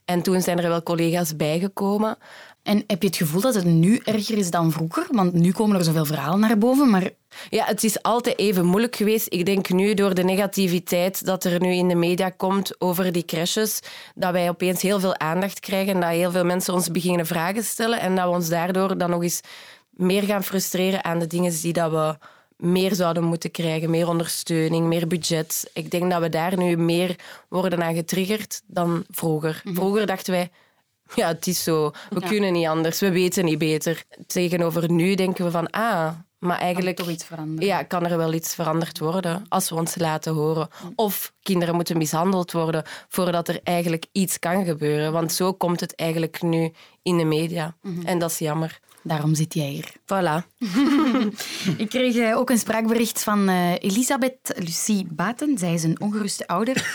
En 0.09 0.23
toen 0.23 0.41
zijn 0.41 0.59
er 0.59 0.69
wel 0.69 0.83
collega's 0.83 1.37
bijgekomen. 1.37 2.19
En 2.63 2.85
heb 2.87 3.03
je 3.03 3.09
het 3.09 3.17
gevoel 3.17 3.41
dat 3.41 3.55
het 3.55 3.65
nu 3.65 4.01
erger 4.05 4.39
is 4.39 4.51
dan 4.51 4.73
vroeger? 4.73 5.07
Want 5.11 5.33
nu 5.33 5.53
komen 5.53 5.77
er 5.77 5.85
zoveel 5.85 6.05
verhalen 6.05 6.41
naar 6.41 6.59
boven, 6.59 6.91
maar... 6.91 7.11
Ja, 7.51 7.65
het 7.65 7.85
is 7.85 8.03
altijd 8.03 8.39
even 8.39 8.65
moeilijk 8.65 8.97
geweest. 8.97 9.27
Ik 9.33 9.47
denk 9.47 9.69
nu 9.69 9.95
door 9.95 10.15
de 10.15 10.25
negativiteit 10.25 11.25
dat 11.25 11.45
er 11.45 11.61
nu 11.61 11.73
in 11.73 11.89
de 11.89 11.95
media 11.95 12.31
komt 12.31 12.81
over 12.81 13.13
die 13.13 13.25
crashes, 13.25 13.81
dat 14.15 14.33
wij 14.33 14.49
opeens 14.49 14.83
heel 14.83 15.01
veel 15.01 15.19
aandacht 15.19 15.61
krijgen 15.61 15.95
en 15.95 16.01
dat 16.01 16.11
heel 16.11 16.31
veel 16.31 16.45
mensen 16.45 16.75
ons 16.75 16.91
beginnen 16.91 17.27
vragen 17.27 17.65
stellen 17.65 18.01
en 18.01 18.15
dat 18.15 18.25
we 18.25 18.31
ons 18.31 18.49
daardoor 18.49 18.99
dan 18.99 19.11
nog 19.11 19.23
eens 19.23 19.41
meer 19.91 20.23
gaan 20.23 20.45
frustreren 20.45 21.05
aan 21.05 21.19
de 21.19 21.27
dingen 21.27 21.61
die 21.61 21.73
dat 21.73 21.91
we 21.91 22.17
meer 22.59 22.95
zouden 22.95 23.25
moeten 23.25 23.51
krijgen. 23.51 23.91
Meer 23.91 24.09
ondersteuning, 24.09 24.87
meer 24.87 25.07
budget. 25.07 25.71
Ik 25.73 25.91
denk 25.91 26.11
dat 26.11 26.21
we 26.21 26.29
daar 26.29 26.57
nu 26.59 26.77
meer 26.77 27.17
worden 27.49 27.83
aan 27.83 27.95
getriggerd 27.95 28.63
dan 28.67 29.05
vroeger. 29.11 29.61
Mhm. 29.65 29.75
Vroeger 29.75 30.07
dachten 30.07 30.33
wij, 30.33 30.51
ja, 31.15 31.29
het 31.29 31.47
is 31.47 31.63
zo. 31.63 31.91
We 32.11 32.21
kunnen 32.21 32.53
niet 32.53 32.67
anders. 32.67 33.01
We 33.01 33.11
weten 33.11 33.45
niet 33.45 33.59
beter. 33.59 34.03
Tegenover 34.27 34.91
nu 34.91 35.15
denken 35.15 35.45
we 35.45 35.51
van, 35.51 35.71
ah, 35.71 36.11
maar 36.39 36.59
eigenlijk... 36.59 36.97
Kan 36.97 37.05
toch 37.05 37.15
iets 37.15 37.25
veranderen? 37.25 37.67
Ja, 37.67 37.83
kan 37.83 38.07
er 38.07 38.17
wel 38.17 38.33
iets 38.33 38.55
veranderd 38.55 38.99
worden 38.99 39.47
als 39.49 39.69
we 39.69 39.75
ons 39.75 39.99
laten 39.99 40.33
horen. 40.33 40.69
Of 40.95 41.33
kinderen 41.43 41.75
moeten 41.75 41.97
mishandeld 41.97 42.53
worden 42.53 42.83
voordat 43.09 43.49
er 43.49 43.61
eigenlijk 43.63 44.07
iets 44.13 44.39
kan 44.39 44.65
gebeuren. 44.65 45.13
Want 45.13 45.33
zo 45.33 45.53
komt 45.53 45.81
het 45.81 45.95
eigenlijk 45.95 46.43
nu 46.43 46.73
in 47.03 47.17
de 47.17 47.25
media. 47.25 47.77
Mhm. 47.83 48.07
En 48.07 48.19
dat 48.19 48.31
is 48.31 48.39
jammer. 48.39 48.81
Daarom 49.09 49.35
zit 49.35 49.55
jij 49.55 49.69
hier. 49.69 49.93
Voilà. 50.03 50.47
ik 51.83 51.89
kreeg 51.89 52.17
eh, 52.17 52.37
ook 52.37 52.51
een 52.51 52.59
spraakbericht 52.59 53.23
van 53.23 53.49
uh, 53.49 53.73
Elisabeth 53.73 54.55
Lucie 54.57 55.07
Baten. 55.11 55.59
Zij 55.59 55.75
is 55.75 55.83
een 55.83 56.01
ongeruste 56.01 56.47
ouder. 56.47 56.95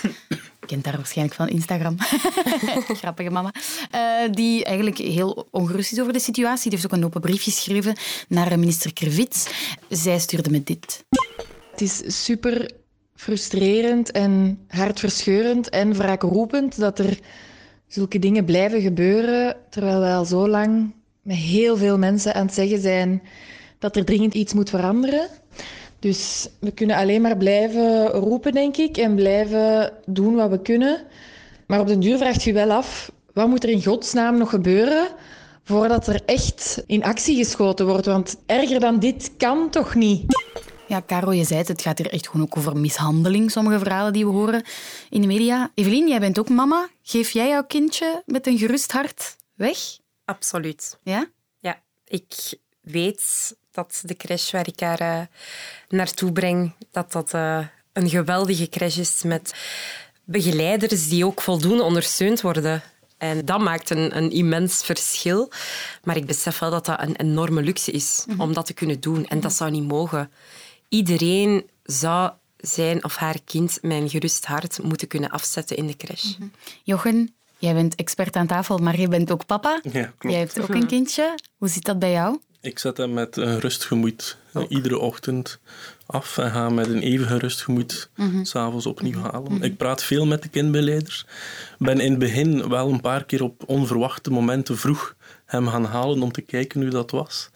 Je 0.59 0.65
kent 0.65 0.85
haar 0.85 0.95
waarschijnlijk 0.95 1.37
van 1.37 1.47
Instagram. 1.47 1.95
Grappige 3.01 3.29
mama. 3.29 3.53
Uh, 3.95 4.31
die 4.31 4.63
eigenlijk 4.63 4.97
heel 4.97 5.47
ongerust 5.51 5.91
is 5.91 6.01
over 6.01 6.13
de 6.13 6.19
situatie. 6.19 6.69
Die 6.69 6.79
heeft 6.79 6.91
ook 6.91 6.97
een 6.99 7.05
open 7.05 7.21
brief 7.21 7.43
geschreven 7.43 7.95
naar 8.27 8.59
minister 8.59 8.93
Krevits. 8.93 9.47
Zij 9.89 10.19
stuurde 10.19 10.49
me 10.49 10.63
dit. 10.63 11.05
Het 11.71 11.81
is 11.81 12.23
super 12.23 12.71
frustrerend 13.15 14.11
en 14.11 14.59
hartverscheurend 14.67 15.69
en 15.69 15.93
wraakroepend 15.93 16.79
dat 16.79 16.99
er 16.99 17.19
zulke 17.87 18.19
dingen 18.19 18.45
blijven 18.45 18.81
gebeuren, 18.81 19.55
terwijl 19.69 19.99
wij 19.99 20.15
al 20.15 20.25
zo 20.25 20.47
lang 20.47 20.93
met 21.23 21.35
heel 21.35 21.77
veel 21.77 21.97
mensen 21.97 22.33
aan 22.33 22.45
het 22.45 22.55
zeggen 22.55 22.81
zijn 22.81 23.21
dat 23.79 23.95
er 23.95 24.05
dringend 24.05 24.33
iets 24.33 24.53
moet 24.53 24.69
veranderen. 24.69 25.27
Dus 25.99 26.49
we 26.59 26.71
kunnen 26.71 26.95
alleen 26.95 27.21
maar 27.21 27.37
blijven 27.37 28.07
roepen, 28.07 28.51
denk 28.51 28.77
ik, 28.77 28.97
en 28.97 29.15
blijven 29.15 29.93
doen 30.05 30.35
wat 30.35 30.49
we 30.49 30.61
kunnen. 30.61 31.01
Maar 31.67 31.79
op 31.79 31.87
den 31.87 31.99
duur 31.99 32.17
vraagt 32.17 32.43
je 32.43 32.53
wel 32.53 32.71
af, 32.71 33.11
wat 33.33 33.47
moet 33.47 33.63
er 33.63 33.69
in 33.69 33.83
godsnaam 33.83 34.37
nog 34.37 34.49
gebeuren 34.49 35.07
voordat 35.63 36.07
er 36.07 36.21
echt 36.25 36.83
in 36.87 37.03
actie 37.03 37.37
geschoten 37.37 37.85
wordt? 37.85 38.05
Want 38.05 38.35
erger 38.45 38.79
dan 38.79 38.99
dit 38.99 39.31
kan 39.37 39.69
toch 39.69 39.95
niet? 39.95 40.23
Ja, 40.87 41.01
Caro, 41.07 41.33
je 41.33 41.43
zei 41.43 41.59
het, 41.59 41.67
het 41.67 41.81
gaat 41.81 41.97
hier 41.97 42.11
echt 42.11 42.27
gewoon 42.27 42.45
ook 42.45 42.57
over 42.57 42.77
mishandeling, 42.77 43.51
sommige 43.51 43.79
verhalen 43.79 44.13
die 44.13 44.25
we 44.25 44.31
horen 44.31 44.63
in 45.09 45.21
de 45.21 45.27
media. 45.27 45.71
Evelien, 45.73 46.07
jij 46.07 46.19
bent 46.19 46.39
ook 46.39 46.49
mama. 46.49 46.89
Geef 47.01 47.31
jij 47.31 47.47
jouw 47.47 47.63
kindje 47.63 48.23
met 48.25 48.47
een 48.47 48.57
gerust 48.57 48.91
hart 48.91 49.35
weg? 49.53 49.77
Absoluut. 50.25 50.97
Ja? 51.03 51.29
Ja, 51.59 51.81
ik 52.07 52.53
weet 52.81 53.55
dat 53.71 54.01
de 54.03 54.15
crash 54.15 54.51
waar 54.51 54.67
ik 54.67 54.79
haar 54.79 55.01
uh, 55.01 55.25
naartoe 55.89 56.31
breng, 56.31 56.73
dat 56.91 57.11
dat 57.11 57.33
uh, 57.33 57.67
een 57.93 58.09
geweldige 58.09 58.69
crash 58.69 58.97
is 58.97 59.23
met 59.23 59.53
begeleiders 60.23 61.09
die 61.09 61.25
ook 61.25 61.41
voldoende 61.41 61.83
ondersteund 61.83 62.41
worden. 62.41 62.83
En 63.17 63.45
dat 63.45 63.59
maakt 63.59 63.89
een, 63.89 64.17
een 64.17 64.31
immens 64.31 64.83
verschil. 64.83 65.51
Maar 66.03 66.17
ik 66.17 66.25
besef 66.25 66.59
wel 66.59 66.69
dat 66.69 66.85
dat 66.85 67.01
een 67.01 67.15
enorme 67.15 67.61
luxe 67.61 67.91
is 67.91 68.23
mm 68.25 68.33
-hmm. 68.33 68.41
om 68.41 68.53
dat 68.53 68.65
te 68.65 68.73
kunnen 68.73 68.99
doen. 68.99 69.25
En 69.25 69.39
dat 69.39 69.53
zou 69.53 69.71
niet 69.71 69.87
mogen. 69.87 70.31
Iedereen 70.89 71.69
zou 71.83 72.31
zijn 72.57 73.03
of 73.03 73.15
haar 73.15 73.41
kind 73.45 73.77
een 73.81 74.09
gerust 74.09 74.45
hart 74.45 74.83
moeten 74.83 75.07
kunnen 75.07 75.29
afzetten 75.29 75.77
in 75.77 75.87
de 75.87 75.95
crash. 75.95 76.23
Mm 76.23 76.35
-hmm. 76.37 76.51
Jochen, 76.83 77.35
Jij 77.63 77.73
bent 77.73 77.95
expert 77.95 78.35
aan 78.35 78.47
tafel, 78.47 78.77
maar 78.77 78.99
je 78.99 79.07
bent 79.07 79.31
ook 79.31 79.45
papa. 79.45 79.79
Ja, 79.83 79.91
klopt. 79.91 80.35
Jij 80.35 80.39
hebt 80.39 80.61
ook 80.61 80.69
een 80.69 80.87
kindje. 80.87 81.35
Hoe 81.57 81.67
zit 81.67 81.85
dat 81.85 81.99
bij 81.99 82.11
jou? 82.11 82.39
Ik 82.61 82.79
zet 82.79 82.97
hem 82.97 83.13
met 83.13 83.37
een 83.37 83.59
rustgemoed 83.59 84.37
iedere 84.67 84.99
ochtend 84.99 85.59
af 86.05 86.37
en 86.37 86.51
ga 86.51 86.69
met 86.69 86.87
een 86.87 87.01
even 87.01 87.27
gerust 87.27 87.61
gemoed 87.61 88.09
mm 88.15 88.45
s'avonds 88.45 88.85
opnieuw 88.85 89.19
mhm. 89.19 89.29
halen. 89.31 89.61
Ik 89.61 89.77
praat 89.77 90.03
veel 90.03 90.25
met 90.25 90.41
de 90.41 90.49
kindbegeleiders. 90.49 91.25
Ben 91.77 91.99
in 91.99 92.09
het 92.09 92.19
begin 92.19 92.69
wel 92.69 92.89
een 92.89 93.01
paar 93.01 93.25
keer 93.25 93.43
op 93.43 93.63
onverwachte 93.65 94.31
momenten 94.31 94.77
vroeg 94.77 95.15
hem 95.45 95.67
gaan 95.67 95.85
halen 95.85 96.21
om 96.21 96.31
te 96.31 96.41
kijken 96.41 96.81
hoe 96.81 96.89
dat 96.89 97.11
was. 97.11 97.49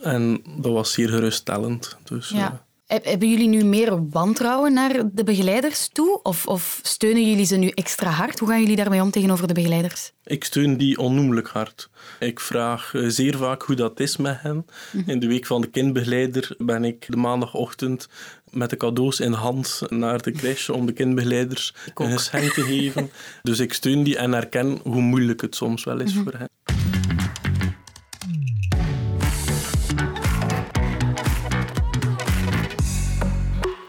En 0.00 0.42
dat 0.58 0.72
was 0.72 0.92
zeer 0.92 1.08
geruststellend. 1.08 1.96
Dus, 2.04 2.28
ja. 2.28 2.64
Hebben 2.86 3.30
jullie 3.30 3.48
nu 3.48 3.64
meer 3.64 4.08
wantrouwen 4.08 4.72
naar 4.72 5.02
de 5.12 5.24
begeleiders 5.24 5.88
toe? 5.88 6.20
Of, 6.22 6.46
of, 6.46 6.80
steunen 6.82 7.28
jullie 7.28 7.44
ze 7.44 7.56
nu 7.56 7.68
extra 7.68 8.10
hard? 8.10 8.38
Hoe 8.38 8.48
gaan 8.48 8.60
jullie 8.60 8.76
daarmee 8.76 9.02
om 9.02 9.10
tegenover 9.10 9.46
de 9.46 9.54
begeleiders? 9.54 10.12
Ik 10.24 10.44
steun 10.44 10.76
die 10.76 10.98
onnoemelijk 10.98 11.48
hard. 11.48 11.90
Ik 12.18 12.40
vraag 12.40 12.94
eh, 12.94 13.04
zeer 13.06 13.36
vaak 13.36 13.62
hoe 13.62 13.76
dat 13.76 14.00
is 14.00 14.16
met 14.16 14.40
hen. 14.40 14.66
Mhm. 14.92 15.10
In 15.10 15.18
de 15.18 15.26
week 15.26 15.46
van 15.46 15.60
de 15.60 15.66
kindbegeleider 15.66 16.54
ben 16.58 16.84
ik 16.84 17.06
de 17.08 17.16
maandagochtend 17.16 18.08
met 18.50 18.70
de 18.70 18.76
cadeaus 18.76 19.20
in 19.20 19.32
hand 19.32 19.82
naar 19.88 20.22
de 20.22 20.30
crash 20.30 20.68
om 20.68 20.86
de 20.86 20.92
kindbegeleiders 20.92 21.74
een 21.94 22.10
geschenk 22.10 22.52
te 22.52 22.62
geven. 22.62 23.10
Dus 23.42 23.58
ik 23.58 23.72
steun 23.72 24.02
die 24.02 24.16
en 24.16 24.32
herken 24.32 24.80
hoe 24.82 25.02
moeilijk 25.02 25.40
het 25.40 25.54
soms 25.54 25.84
wel 25.84 26.00
is 26.00 26.14
mhm. 26.14 26.22
voor 26.22 26.32
hen. 26.32 26.83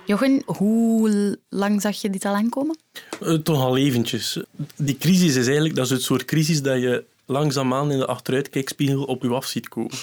Jochen, 0.06 0.42
hoe 0.46 1.40
lang 1.50 1.82
zag 1.82 2.02
je 2.02 2.10
dit 2.10 2.26
al 2.26 2.34
aankomen? 2.34 2.78
Uh, 3.22 3.34
toch 3.34 3.62
al 3.62 3.78
eventjes. 3.78 4.40
Die 4.76 4.98
crisis 4.98 5.36
is 5.36 5.46
eigenlijk 5.46 5.76
dat 5.76 5.86
is 5.86 5.92
het 5.92 6.02
soort 6.02 6.26
crisis 6.26 6.62
dat 6.62 6.82
je 6.82 7.04
langzaamaan 7.26 7.92
in 7.92 7.98
de 7.98 8.06
achteruitkijkspiegel 8.06 9.04
op 9.04 9.24
je 9.24 9.30
af 9.30 9.46
ziet 9.46 9.68
komen 9.68 9.98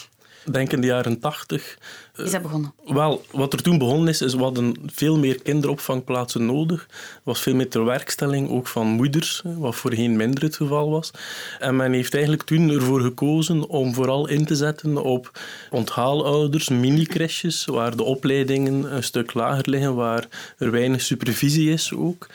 denk 0.44 0.72
in 0.72 0.80
de 0.80 0.86
jaren 0.86 1.18
tachtig. 1.18 1.78
Is 2.24 2.30
dat 2.30 2.42
begonnen? 2.42 2.72
Wel, 2.84 3.24
wat 3.30 3.52
er 3.52 3.62
toen 3.62 3.78
begonnen 3.78 4.08
is, 4.08 4.22
is 4.22 4.34
we 4.34 4.42
hadden 4.42 4.74
veel 4.86 5.18
meer 5.18 5.42
kinderopvangplaatsen 5.42 6.46
nodig. 6.46 6.86
Er 6.90 7.20
was 7.22 7.40
veel 7.40 7.54
meer 7.54 7.68
terwerkstelling, 7.68 8.50
ook 8.50 8.66
van 8.66 8.86
moeders, 8.86 9.42
wat 9.44 9.74
voorheen 9.74 10.16
minder 10.16 10.42
het 10.42 10.56
geval 10.56 10.90
was. 10.90 11.10
En 11.58 11.76
men 11.76 11.92
heeft 11.92 12.14
eigenlijk 12.14 12.42
toen 12.42 12.70
ervoor 12.70 13.00
gekozen 13.00 13.68
om 13.68 13.94
vooral 13.94 14.28
in 14.28 14.44
te 14.44 14.56
zetten 14.56 15.02
op 15.04 15.40
onthaalouders, 15.70 16.68
mini-crèches, 16.68 17.64
waar 17.64 17.96
de 17.96 18.02
opleidingen 18.02 18.94
een 18.94 19.04
stuk 19.04 19.34
lager 19.34 19.70
liggen, 19.70 19.94
waar 19.94 20.28
er 20.58 20.70
weinig 20.70 21.00
supervisie 21.00 21.70
is 21.70 21.92
ook. 21.94 22.28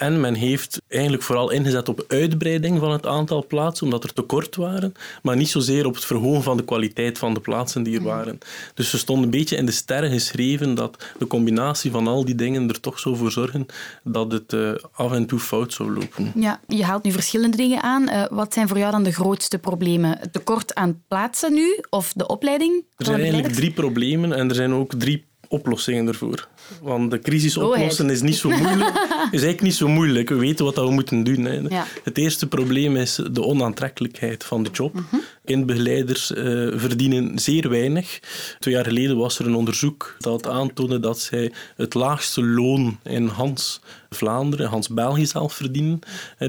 En 0.00 0.20
men 0.20 0.34
heeft 0.34 0.80
eigenlijk 0.88 1.22
vooral 1.22 1.50
ingezet 1.50 1.88
op 1.88 2.04
uitbreiding 2.08 2.78
van 2.78 2.90
het 2.90 3.06
aantal 3.06 3.46
plaatsen, 3.46 3.84
omdat 3.84 4.04
er 4.04 4.12
tekort 4.12 4.56
waren, 4.56 4.94
maar 5.22 5.36
niet 5.36 5.48
zozeer 5.48 5.86
op 5.86 5.94
het 5.94 6.04
verhogen 6.04 6.42
van 6.42 6.56
de 6.56 6.64
kwaliteit 6.64 7.18
van 7.18 7.34
de 7.34 7.40
plaatsen 7.40 7.82
die 7.82 7.94
er 7.94 8.02
mhm. 8.02 8.10
waren. 8.10 8.38
Dus 8.74 8.92
er 8.92 8.98
stond 8.98 9.29
een 9.32 9.38
beetje 9.38 9.56
in 9.56 9.66
de 9.66 9.72
sterren 9.72 10.10
geschreven 10.10 10.74
dat 10.74 11.04
de 11.18 11.26
combinatie 11.26 11.90
van 11.90 12.06
al 12.06 12.24
die 12.24 12.34
dingen 12.34 12.68
er 12.68 12.80
toch 12.80 12.98
zou 12.98 13.16
voor 13.16 13.30
zorgen 13.30 13.66
dat 14.04 14.32
het 14.32 14.52
uh, 14.52 14.72
af 14.92 15.12
en 15.12 15.26
toe 15.26 15.38
fout 15.38 15.72
zou 15.72 15.92
lopen. 15.92 16.32
Ja, 16.34 16.60
je 16.66 16.84
haalt 16.84 17.02
nu 17.02 17.12
verschillende 17.12 17.56
dingen 17.56 17.82
aan. 17.82 18.02
Uh, 18.02 18.24
wat 18.30 18.54
zijn 18.54 18.68
voor 18.68 18.78
jou 18.78 18.90
dan 18.92 19.02
de 19.02 19.12
grootste 19.12 19.58
problemen? 19.58 20.18
Het 20.18 20.32
tekort 20.32 20.74
aan 20.74 21.02
plaatsen 21.08 21.52
nu 21.52 21.78
of 21.90 22.12
de 22.12 22.26
opleiding? 22.26 22.84
Er 22.96 23.04
zijn 23.04 23.20
eigenlijk 23.20 23.54
drie 23.54 23.72
problemen 23.72 24.32
en 24.32 24.48
er 24.48 24.54
zijn 24.54 24.72
ook 24.72 24.94
drie 24.94 25.24
oplossingen 25.48 26.08
ervoor. 26.08 26.48
Want 26.82 27.10
de 27.10 27.18
crisis 27.18 27.56
oplossen 27.56 28.10
is, 28.10 28.22
niet 28.22 28.36
zo 28.36 28.48
moeilijk, 28.48 28.90
is 29.08 29.42
eigenlijk 29.42 29.60
niet 29.60 29.74
zo 29.74 29.88
moeilijk. 29.88 30.28
We 30.28 30.34
weten 30.34 30.64
wat 30.64 30.76
we 30.76 30.90
moeten 30.90 31.24
doen. 31.24 31.44
Hè. 31.44 31.60
Het 32.04 32.18
eerste 32.18 32.46
probleem 32.46 32.96
is 32.96 33.20
de 33.32 33.42
onaantrekkelijkheid 33.42 34.44
van 34.44 34.62
de 34.62 34.70
job. 34.70 34.94
Mhm. 34.94 35.16
Kindbegeleiders 35.44 36.30
uh, 36.30 36.36
verdienen 36.78 37.38
zeer 37.38 37.68
weinig. 37.68 38.20
Twee 38.58 38.74
jaar 38.74 38.84
geleden 38.84 39.16
was 39.16 39.38
er 39.38 39.46
een 39.46 39.54
onderzoek 39.54 40.16
dat 40.18 40.46
aantoonde 40.46 41.00
dat 41.00 41.20
zij 41.20 41.52
het 41.76 41.94
laagste 41.94 42.44
loon 42.44 42.98
in 43.02 43.26
Hans 43.26 43.80
Vlaanderen, 44.10 44.68
Hans 44.68 44.88
België 44.88 45.26
zelf 45.26 45.54
verdienen. 45.54 46.00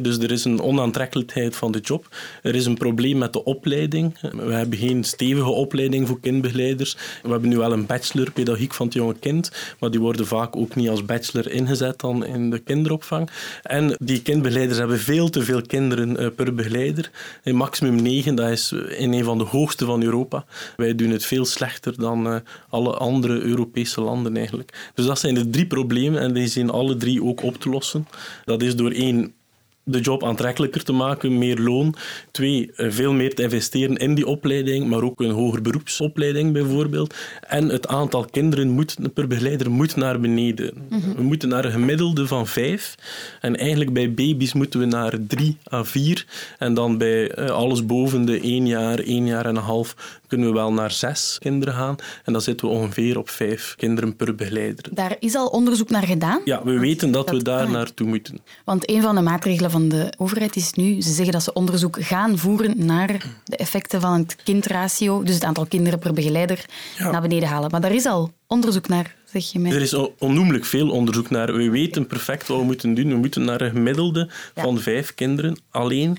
Dus 0.02 0.18
er 0.18 0.32
is 0.32 0.46
een 0.46 0.62
onaantrekkelijkheid 0.62 1.56
van 1.56 1.72
de 1.72 1.80
job. 1.80 2.16
Er 2.42 2.56
is 2.56 2.66
een 2.66 2.78
probleem 2.78 3.18
met 3.18 3.34
de 3.34 3.44
opleiding. 3.44 4.20
We 4.22 4.54
hebben 4.54 4.80
geen 4.80 5.04
stevige 5.04 5.50
opleiding 5.50 6.08
voor 6.08 6.20
kindbegeleiders. 6.20 6.98
We 7.24 7.30
hebben 7.30 7.50
nu 7.50 7.58
wel 7.58 7.72
een 7.72 7.86
bachelor 7.86 8.32
pedagogiek 8.32 8.74
van 8.74 8.86
het 8.86 8.96
jonge 8.96 9.16
kind, 9.20 9.52
maar 9.80 9.92
die 9.92 10.00
worden 10.12 10.28
vaak 10.28 10.56
ook 10.56 10.76
niet 10.76 10.90
als 10.90 11.06
bachelor 11.06 11.52
ingezet 11.52 12.00
dan 12.00 12.26
in 12.26 12.50
de 12.50 12.60
kinderopvang. 12.60 13.30
En 13.64 13.96
die 14.00 14.22
kindbegeleiders 14.22 14.80
hebben 14.80 15.00
veel 15.00 15.30
te 15.30 15.44
veel 15.44 15.62
kinderen 15.62 16.18
eh, 16.18 16.28
per 16.36 16.56
begeleider. 16.56 17.12
In 17.44 17.56
maximum 17.56 18.02
9, 18.02 18.36
dat 18.36 18.50
is 18.50 18.72
in 18.72 19.14
een 19.14 19.24
van 19.24 19.38
de 19.38 19.44
hoogste 19.44 19.86
van 19.86 20.04
Europa. 20.04 20.46
Wij 20.78 20.96
doen 20.96 21.10
het 21.10 21.26
veel 21.26 21.46
slechter 21.46 21.98
dan 21.98 22.28
uh, 22.28 22.36
alle 22.70 22.94
andere 22.94 23.42
Europese 23.42 24.02
landen 24.02 24.38
eigenlijk. 24.38 24.92
Dus 24.94 25.06
dat 25.06 25.20
zijn 25.20 25.34
de 25.34 25.50
drie 25.50 25.68
problemen 25.68 26.22
en 26.22 26.34
die 26.34 26.48
zijn 26.48 26.70
alle 26.70 26.98
drie 26.98 27.24
ook 27.24 27.44
op 27.44 27.58
te 27.58 27.70
lossen. 27.70 28.08
Dat 28.46 28.62
is 28.62 28.76
door 28.76 28.92
één 28.92 29.34
de 29.84 30.00
job 30.00 30.24
aantrekkelijker 30.24 30.84
te 30.84 30.92
maken, 30.92 31.38
meer 31.38 31.60
loon. 31.60 31.96
Twee, 32.32 32.72
eh, 32.76 32.88
veel 32.90 33.14
meer 33.14 33.36
te 33.36 33.44
investeren 33.44 33.96
in 33.96 34.16
die 34.16 34.28
opleiding, 34.28 34.88
maar 34.88 35.02
ook 35.02 35.22
een 35.22 35.32
hoger 35.32 35.62
beroepsopleiding 35.62 36.54
bijvoorbeeld. 36.54 37.16
En 37.48 37.70
het 37.70 37.88
aantal 37.88 38.26
kinderen 38.26 38.70
moet, 38.70 38.98
per 39.14 39.28
begeleider 39.28 39.72
moet 39.72 39.96
naar 39.96 40.20
beneden. 40.20 40.74
Mhm. 40.90 41.16
We 41.16 41.22
moeten 41.22 41.50
naar 41.50 41.66
een 41.66 41.72
gemiddelde 41.72 42.28
van 42.28 42.48
vijf. 42.48 42.96
En 43.42 43.58
eigenlijk 43.58 43.94
bij 43.94 44.14
baby's 44.14 44.54
moeten 44.54 44.80
we 44.80 44.86
naar 44.86 45.18
drie 45.28 45.58
à 45.74 45.84
vier. 45.84 46.26
En 46.58 46.74
dan 46.74 46.98
bij 46.98 47.32
eh, 47.32 47.50
alles 47.50 47.86
boven 47.86 48.26
de 48.26 48.40
één 48.40 48.68
jaar, 48.68 49.00
één 49.00 49.26
jaar 49.26 49.46
en 49.46 49.56
een 49.56 49.62
half 49.62 50.20
kunnen 50.32 50.48
we 50.48 50.54
wel 50.54 50.74
naar 50.74 50.92
zes 50.92 51.38
kinderen 51.40 51.74
gaan. 51.74 51.96
En 52.24 52.34
dan 52.34 52.42
zitten 52.42 52.68
we 52.68 52.74
ongeveer 52.74 53.18
op 53.18 53.30
vijf 53.30 53.74
kinderen 53.78 54.16
per 54.16 54.36
begeleider. 54.36 54.86
Daar 54.92 55.16
is 55.20 55.36
al 55.36 55.48
onderzoek 55.48 55.90
naar 55.90 56.04
gedaan? 56.04 56.42
Ja, 56.46 56.64
we 56.64 56.80
weten 56.80 57.12
dat, 57.12 57.30
we 57.30 57.44
daar 57.44 57.70
naartoe 57.70 58.08
moeten. 58.08 58.40
Want 58.66 58.90
een 58.90 59.02
van 59.02 59.16
de 59.16 59.22
maatregelen 59.22 59.72
van 59.72 59.90
de 59.90 60.14
overheid 60.18 60.56
is 60.56 60.74
nu, 60.74 61.02
ze 61.02 61.12
zeggen 61.12 61.34
dat 61.34 61.44
ze 61.44 61.54
onderzoek 61.54 61.98
gaan 62.04 62.38
voeren 62.38 62.86
naar 62.86 63.26
de 63.44 63.56
effecten 63.56 64.02
van 64.02 64.14
het 64.14 64.36
kindratio, 64.44 65.24
dus 65.24 65.36
het 65.36 65.44
aantal 65.44 65.66
kinderen 65.66 66.00
per 66.00 66.14
begeleider, 66.14 66.66
naar 66.98 67.22
beneden 67.22 67.50
halen. 67.50 67.72
Maar 67.72 67.82
daar 67.82 67.96
is 67.96 68.06
al 68.06 68.32
onderzoek 68.48 68.88
naar, 68.88 69.16
zeg 69.26 69.52
je 69.52 69.60
mij. 69.60 69.72
Er 69.72 69.82
is 69.82 69.94
onnoemelijk 70.18 70.66
veel 70.66 70.90
onderzoek 70.90 71.30
naar. 71.30 71.54
We 71.54 71.70
weten 71.70 72.08
perfect 72.08 72.48
wat 72.48 72.58
we 72.58 72.64
moeten 72.64 72.94
doen. 72.94 73.10
We 73.10 73.16
moeten 73.16 73.44
naar 73.44 73.62
een 73.62 73.72
gemiddelde 73.72 74.30
van 74.56 74.80
vijf 74.80 75.14
kinderen. 75.14 75.58
Alleen 75.70 76.18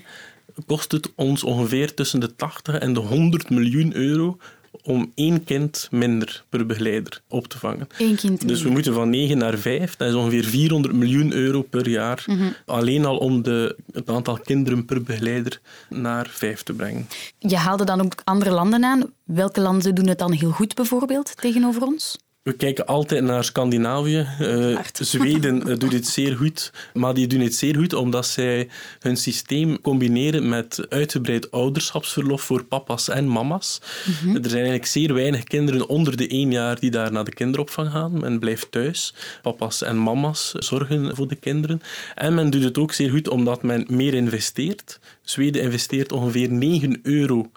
kost 0.65 0.91
het 0.91 1.11
ons 1.15 1.43
ongeveer 1.43 1.93
tussen 1.93 2.19
de 2.19 2.35
80 2.35 2.79
en 2.79 2.93
de 2.93 2.99
100 2.99 3.49
miljoen 3.49 3.95
euro 3.95 4.37
om 4.81 5.11
één 5.15 5.43
kind 5.43 5.87
minder 5.91 6.43
per 6.49 6.65
begeleider 6.65 7.21
op 7.27 7.47
te 7.47 7.59
vangen. 7.59 7.87
Eén 7.97 8.15
kind 8.15 8.47
Dus 8.47 8.61
we 8.61 8.69
moeten 8.69 8.93
van 8.93 9.09
9 9.09 9.37
naar 9.37 9.57
5. 9.57 9.95
Dat 9.95 10.07
is 10.07 10.13
ongeveer 10.13 10.43
400 10.43 10.93
miljoen 10.95 11.33
euro 11.33 11.61
per 11.61 11.89
jaar. 11.89 12.23
Mhm. 12.27 12.49
Alleen 12.65 13.05
al 13.05 13.17
om 13.17 13.41
de, 13.41 13.75
het 13.91 14.09
aantal 14.09 14.37
kinderen 14.37 14.85
per 14.85 15.03
begeleider 15.03 15.59
naar 15.89 16.27
5 16.29 16.63
te 16.63 16.73
brengen. 16.73 17.07
Je 17.39 17.55
haalde 17.55 17.83
dan 17.83 18.01
ook 18.01 18.15
andere 18.23 18.51
landen 18.51 18.83
aan. 18.83 19.11
Welke 19.23 19.61
landen 19.61 19.95
doen 19.95 20.07
het 20.07 20.19
dan 20.19 20.31
heel 20.31 20.51
goed 20.51 20.75
bijvoorbeeld 20.75 21.37
tegenover 21.37 21.81
ons? 21.81 22.17
We 22.43 22.53
kijken 22.53 22.85
altijd 22.85 23.23
naar 23.23 23.43
Scandinavië. 23.43 24.27
Uh, 24.41 24.79
Zweden 24.93 25.69
uh, 25.69 25.77
doet 25.77 25.93
het 25.93 26.07
zeer 26.07 26.35
goed, 26.35 26.71
maar 26.93 27.13
die 27.13 27.27
doen 27.27 27.39
het 27.39 27.55
zeer 27.55 27.75
goed 27.75 27.93
omdat 27.93 28.25
zij 28.25 28.69
hun 28.99 29.17
systeem 29.17 29.81
combineren 29.81 30.49
met 30.49 30.85
uitgebreid 30.89 31.51
ouderschapsverlof 31.51 32.41
voor 32.41 32.63
papa's 32.63 33.09
en 33.09 33.27
mama's. 33.27 33.81
Mhm. 34.05 34.35
Er 34.35 34.49
zijn 34.49 34.53
eigenlijk 34.53 34.85
zeer 34.85 35.13
weinig 35.13 35.43
kinderen 35.43 35.87
onder 35.87 36.17
de 36.17 36.27
één 36.27 36.51
jaar 36.51 36.79
die 36.79 36.91
daar 36.91 37.11
naar 37.11 37.23
de 37.23 37.33
kinderopvang 37.33 37.91
gaan. 37.91 38.19
Men 38.19 38.39
blijft 38.39 38.71
thuis. 38.71 39.13
Papa's 39.41 39.81
en 39.81 40.03
mama's 40.03 40.51
zorgen 40.51 41.15
voor 41.15 41.27
de 41.27 41.35
kinderen. 41.35 41.81
En 42.15 42.33
men 42.33 42.49
doet 42.49 42.63
het 42.63 42.77
ook 42.77 42.93
zeer 42.93 43.09
goed 43.09 43.29
omdat 43.29 43.63
men 43.63 43.85
meer 43.89 44.13
investeert. 44.13 44.99
Zweden 45.21 45.61
investeert 45.61 46.11
ongeveer 46.11 46.51
9 46.51 46.99
euro 47.03 47.51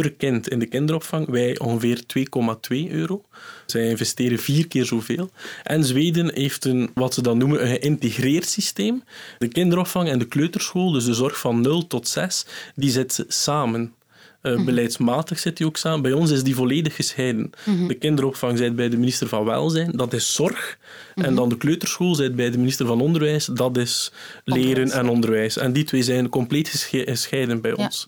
per 0.00 0.12
kind 0.12 0.48
in 0.48 0.58
de 0.58 0.66
kinderopvang. 0.66 1.28
Wij 1.28 1.58
ongeveer 1.58 2.02
2,2 2.86 2.90
euro. 2.90 3.22
Zij 3.66 3.88
investeren 3.88 4.38
vier 4.38 4.68
keer 4.68 4.84
zoveel. 4.84 5.30
En 5.62 5.84
Zweden 5.84 6.34
heeft 6.34 6.64
een, 6.64 6.90
wat 6.94 7.14
ze 7.14 7.22
dan 7.22 7.38
noemen, 7.38 7.62
een 7.62 7.68
geïntegreerd 7.68 8.48
systeem. 8.48 9.02
De 9.38 9.48
kinderopvang 9.48 10.08
en 10.08 10.18
de 10.18 10.26
kleuterschool, 10.26 10.90
dus 10.90 11.04
de 11.04 11.14
zorg 11.14 11.38
van 11.38 11.60
0 11.60 11.86
tot 11.86 12.08
6, 12.08 12.46
die 12.74 12.90
zetten 12.90 13.24
samen. 13.28 13.94
Uh, 14.42 14.64
beleidsmatig 14.64 15.38
zit 15.38 15.56
die 15.56 15.66
ook 15.66 15.76
samen. 15.76 16.02
Bij 16.02 16.12
ons 16.12 16.30
is 16.30 16.42
die 16.42 16.54
volledig 16.54 16.94
gescheiden. 16.94 17.50
Mhm. 17.64 17.86
De 17.86 17.94
kinderopvang 17.94 18.58
zit 18.58 18.76
bij 18.76 18.88
de 18.88 18.96
minister 18.96 19.28
van 19.28 19.44
Welzijn, 19.44 19.90
dat 19.94 20.12
is 20.12 20.34
zorg. 20.34 20.78
En 21.14 21.22
mhm. 21.22 21.34
dan 21.34 21.48
de 21.48 21.56
kleuterschool 21.56 22.14
zit 22.14 22.36
bij 22.36 22.50
de 22.50 22.58
minister 22.58 22.86
van 22.86 23.00
Onderwijs, 23.00 23.44
dat 23.44 23.76
is 23.76 24.12
leren 24.44 24.90
en 24.90 25.08
onderwijs. 25.08 25.56
En 25.56 25.72
die 25.72 25.84
twee 25.84 26.02
zijn 26.02 26.28
compleet 26.28 26.68
gescheiden 26.68 27.60
bij 27.60 27.72
ons. 27.72 28.06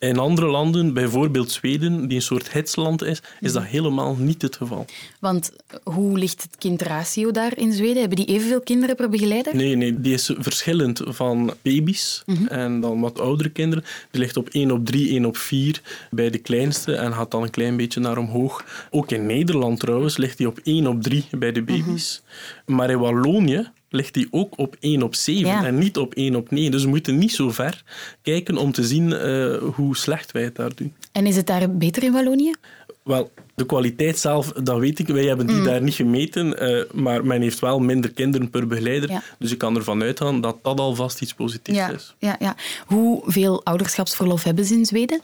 In 0.00 0.18
andere 0.18 0.46
landen, 0.46 0.92
bijvoorbeeld 0.92 1.50
Zweden, 1.50 2.08
die 2.08 2.16
een 2.16 2.22
soort 2.22 2.52
hitsland 2.52 3.02
is, 3.02 3.22
is 3.40 3.52
dat 3.52 3.64
helemaal 3.64 4.16
niet 4.16 4.42
het 4.42 4.56
geval. 4.56 4.84
Want 5.18 5.52
hoe 5.82 6.18
ligt 6.18 6.42
het 6.42 6.56
kindratio 6.58 7.30
daar 7.30 7.58
in 7.58 7.72
Zweden? 7.72 7.98
Hebben 7.98 8.16
die 8.16 8.26
evenveel 8.26 8.60
kinderen 8.60 8.96
per 8.96 9.08
begeleider? 9.08 9.56
Nee, 9.56 9.76
nee 9.76 10.00
die 10.00 10.12
is 10.12 10.32
verschillend 10.38 11.00
van 11.04 11.54
baby's 11.62 12.22
mhm. 12.26 12.46
en 12.46 12.80
dan 12.80 13.00
wat 13.00 13.20
oudere 13.20 13.48
kinderen. 13.48 13.84
Die 14.10 14.20
ligt 14.20 14.36
op 14.36 14.48
1 14.48 14.70
op 14.70 14.86
3, 14.86 15.08
1 15.08 15.24
op 15.24 15.36
4 15.36 15.80
bij 16.10 16.30
de 16.30 16.38
kleinste 16.38 16.94
en 16.94 17.12
gaat 17.12 17.30
dan 17.30 17.42
een 17.42 17.50
klein 17.50 17.76
beetje 17.76 18.00
naar 18.00 18.18
omhoog. 18.18 18.64
Ook 18.90 19.10
in 19.10 19.26
Nederland 19.26 19.80
trouwens 19.80 20.16
ligt 20.16 20.38
die 20.38 20.48
op 20.48 20.58
1 20.62 20.86
op 20.86 21.02
3 21.02 21.24
bij 21.30 21.52
de 21.52 21.62
baby's. 21.62 22.22
Mhm. 22.66 22.76
Maar 22.76 22.90
in 22.90 22.98
Wallonië 22.98 23.70
ligt 23.90 24.14
die 24.14 24.28
ook 24.30 24.58
op 24.58 24.76
1 24.80 25.02
op 25.02 25.14
7 25.14 25.64
en 25.64 25.78
niet 25.78 25.98
op 25.98 26.14
1 26.14 26.34
op 26.34 26.50
9. 26.50 26.70
Dus 26.70 26.82
we 26.82 26.88
moeten 26.88 27.18
niet 27.18 27.32
zo 27.32 27.50
ver 27.50 27.82
kijken 28.22 28.56
om 28.56 28.72
te 28.72 28.84
zien 28.84 29.10
uh, 29.10 29.56
hoe 29.74 29.96
slecht 29.96 30.32
wij 30.32 30.42
het 30.42 30.56
daar 30.56 30.74
doen. 30.74 30.94
En 31.12 31.26
is 31.26 31.36
het 31.36 31.46
daar 31.46 31.76
beter 31.76 32.02
in 32.02 32.12
Wallonië? 32.12 32.54
Wel, 33.02 33.30
de 33.54 33.66
kwaliteit 33.66 34.18
zelf, 34.18 34.52
dat 34.52 34.78
weet 34.78 34.98
ik. 34.98 35.06
Wij 35.06 35.24
hebben 35.24 35.46
die 35.46 35.56
mm. 35.56 35.64
daar 35.64 35.82
niet 35.82 35.94
gemeten, 35.94 36.70
uh, 36.70 36.84
maar 36.92 37.26
men 37.26 37.42
heeft 37.42 37.58
wel 37.58 37.78
minder 37.78 38.12
kinderen 38.12 38.50
per 38.50 38.66
begeleider. 38.66 39.10
Ja. 39.10 39.22
Dus 39.38 39.52
ik 39.52 39.58
kan 39.58 39.76
ervan 39.76 40.02
uitgaan 40.02 40.40
dat 40.40 40.56
dat 40.62 40.80
alvast 40.80 41.20
iets 41.20 41.34
positiefs 41.34 41.78
ja. 41.78 41.90
is. 41.90 42.14
Ja, 42.18 42.36
ja. 42.38 42.56
Hoeveel 42.86 43.64
ouderschapsverlof 43.64 44.42
hebben 44.42 44.64
ze 44.64 44.74
in 44.74 44.86
Zweden? 44.86 45.20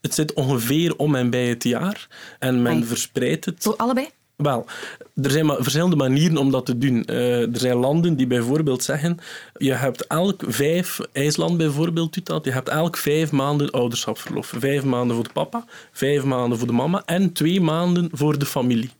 Het 0.00 0.14
zit 0.14 0.32
ongeveer 0.32 0.96
om 0.96 1.14
en 1.14 1.30
bij 1.30 1.46
het 1.46 1.64
jaar. 1.64 2.08
En 2.38 2.62
men 2.62 2.86
verspreidt 2.86 3.44
het... 3.44 3.56
Voor 3.58 3.76
allebei? 3.76 4.08
Wel, 4.36 4.66
er 5.22 5.30
zijn 5.30 5.46
verschillende 5.46 5.96
manieren 5.96 6.36
om 6.36 6.50
dat 6.50 6.66
te 6.66 6.78
doen. 6.78 7.04
Uh, 7.06 7.52
er 7.52 7.58
zijn 7.58 7.76
landen 7.76 8.16
die 8.16 8.26
bijvoorbeeld 8.26 8.82
zeggen, 8.82 9.18
je 9.56 9.72
hebt 9.72 10.06
elk 10.06 10.42
vijf, 10.46 11.00
IJsland 11.12 11.56
bijvoorbeeld 11.56 12.14
doet 12.14 12.26
dat, 12.26 12.44
je 12.44 12.50
hebt 12.50 12.68
elk 12.68 12.96
vijf 12.96 13.32
maanden 13.32 13.70
ouderschapsverlof. 13.70 14.52
Vijf 14.56 14.84
maanden 14.84 15.16
voor 15.16 15.24
de 15.24 15.32
papa, 15.32 15.64
vijf 15.92 16.24
maanden 16.24 16.58
voor 16.58 16.66
de 16.66 16.72
mama 16.72 17.02
en 17.04 17.32
twee 17.32 17.60
maanden 17.60 18.08
voor 18.12 18.38
de 18.38 18.46
familie. 18.46 18.90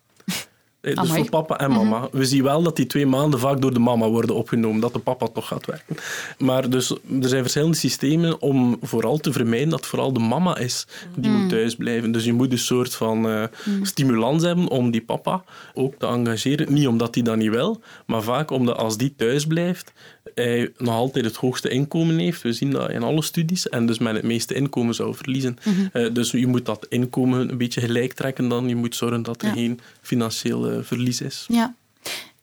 Eh, 0.82 0.96
dus 0.96 1.10
voor 1.10 1.28
papa 1.30 1.58
en 1.58 1.70
mama. 1.70 1.98
Mhm. 1.98 2.16
We 2.16 2.24
zien 2.24 2.42
wel 2.42 2.62
dat 2.62 2.76
die 2.76 2.86
twee 2.86 3.06
maanden 3.06 3.40
vaak 3.40 3.60
door 3.60 3.72
de 3.72 3.78
mama 3.78 4.08
worden 4.08 4.36
opgenomen, 4.36 4.80
dat 4.80 4.92
de 4.92 4.98
papa 4.98 5.26
toch 5.26 5.46
gaat 5.46 5.66
werken. 5.66 5.96
Maar 6.38 6.70
dus, 6.70 6.90
er 6.90 7.28
zijn 7.28 7.42
verschillende 7.42 7.76
systemen 7.76 8.40
om 8.40 8.76
vooral 8.80 9.18
te 9.18 9.32
vermijden 9.32 9.68
dat 9.68 9.86
vooral 9.86 10.12
de 10.12 10.20
mama 10.20 10.56
is 10.58 10.86
die 11.14 11.30
moet 11.30 11.40
mhm. 11.40 11.48
thuis 11.48 11.76
blijven. 11.76 12.12
Dus 12.12 12.24
je 12.24 12.32
moet 12.32 12.52
een 12.52 12.58
soort 12.58 12.94
van 12.94 13.26
uh, 13.26 13.44
stimulans 13.82 14.42
hebben 14.42 14.68
om 14.68 14.90
die 14.90 15.02
papa 15.02 15.44
ook 15.74 15.94
te 15.98 16.06
engageren. 16.06 16.72
Niet 16.72 16.86
omdat 16.86 17.14
hij 17.14 17.24
dat 17.24 17.36
niet 17.36 17.50
wil, 17.50 17.80
maar 18.06 18.22
vaak 18.22 18.50
omdat 18.50 18.76
als 18.76 18.96
die 18.96 19.14
thuis 19.16 19.46
blijft, 19.46 19.92
hij 20.34 20.72
nog 20.78 20.94
altijd 20.94 21.24
het 21.24 21.36
hoogste 21.36 21.68
inkomen 21.68 22.18
heeft. 22.18 22.42
We 22.42 22.52
zien 22.52 22.70
dat 22.70 22.90
in 22.90 23.02
alle 23.02 23.22
studies. 23.22 23.68
En 23.68 23.86
dus 23.86 23.98
men 23.98 24.14
het 24.14 24.24
meeste 24.24 24.54
inkomen 24.54 24.94
zou 24.94 25.14
verliezen. 25.14 25.58
Mm 25.64 25.90
dus 26.12 26.30
je 26.30 26.46
moet 26.46 26.66
dat 26.66 26.86
inkomen 26.88 27.50
een 27.50 27.58
beetje 27.58 27.80
gelijk 27.80 28.12
trekken 28.12 28.48
dan. 28.48 28.68
Je 28.68 28.76
moet 28.76 28.94
zorgen 28.94 29.22
dat 29.22 29.42
er 29.42 29.52
geen 29.52 29.80
financieel 30.00 30.70
eh, 30.70 30.78
verlies 30.82 31.20
is. 31.20 31.46
Ja. 31.48 31.74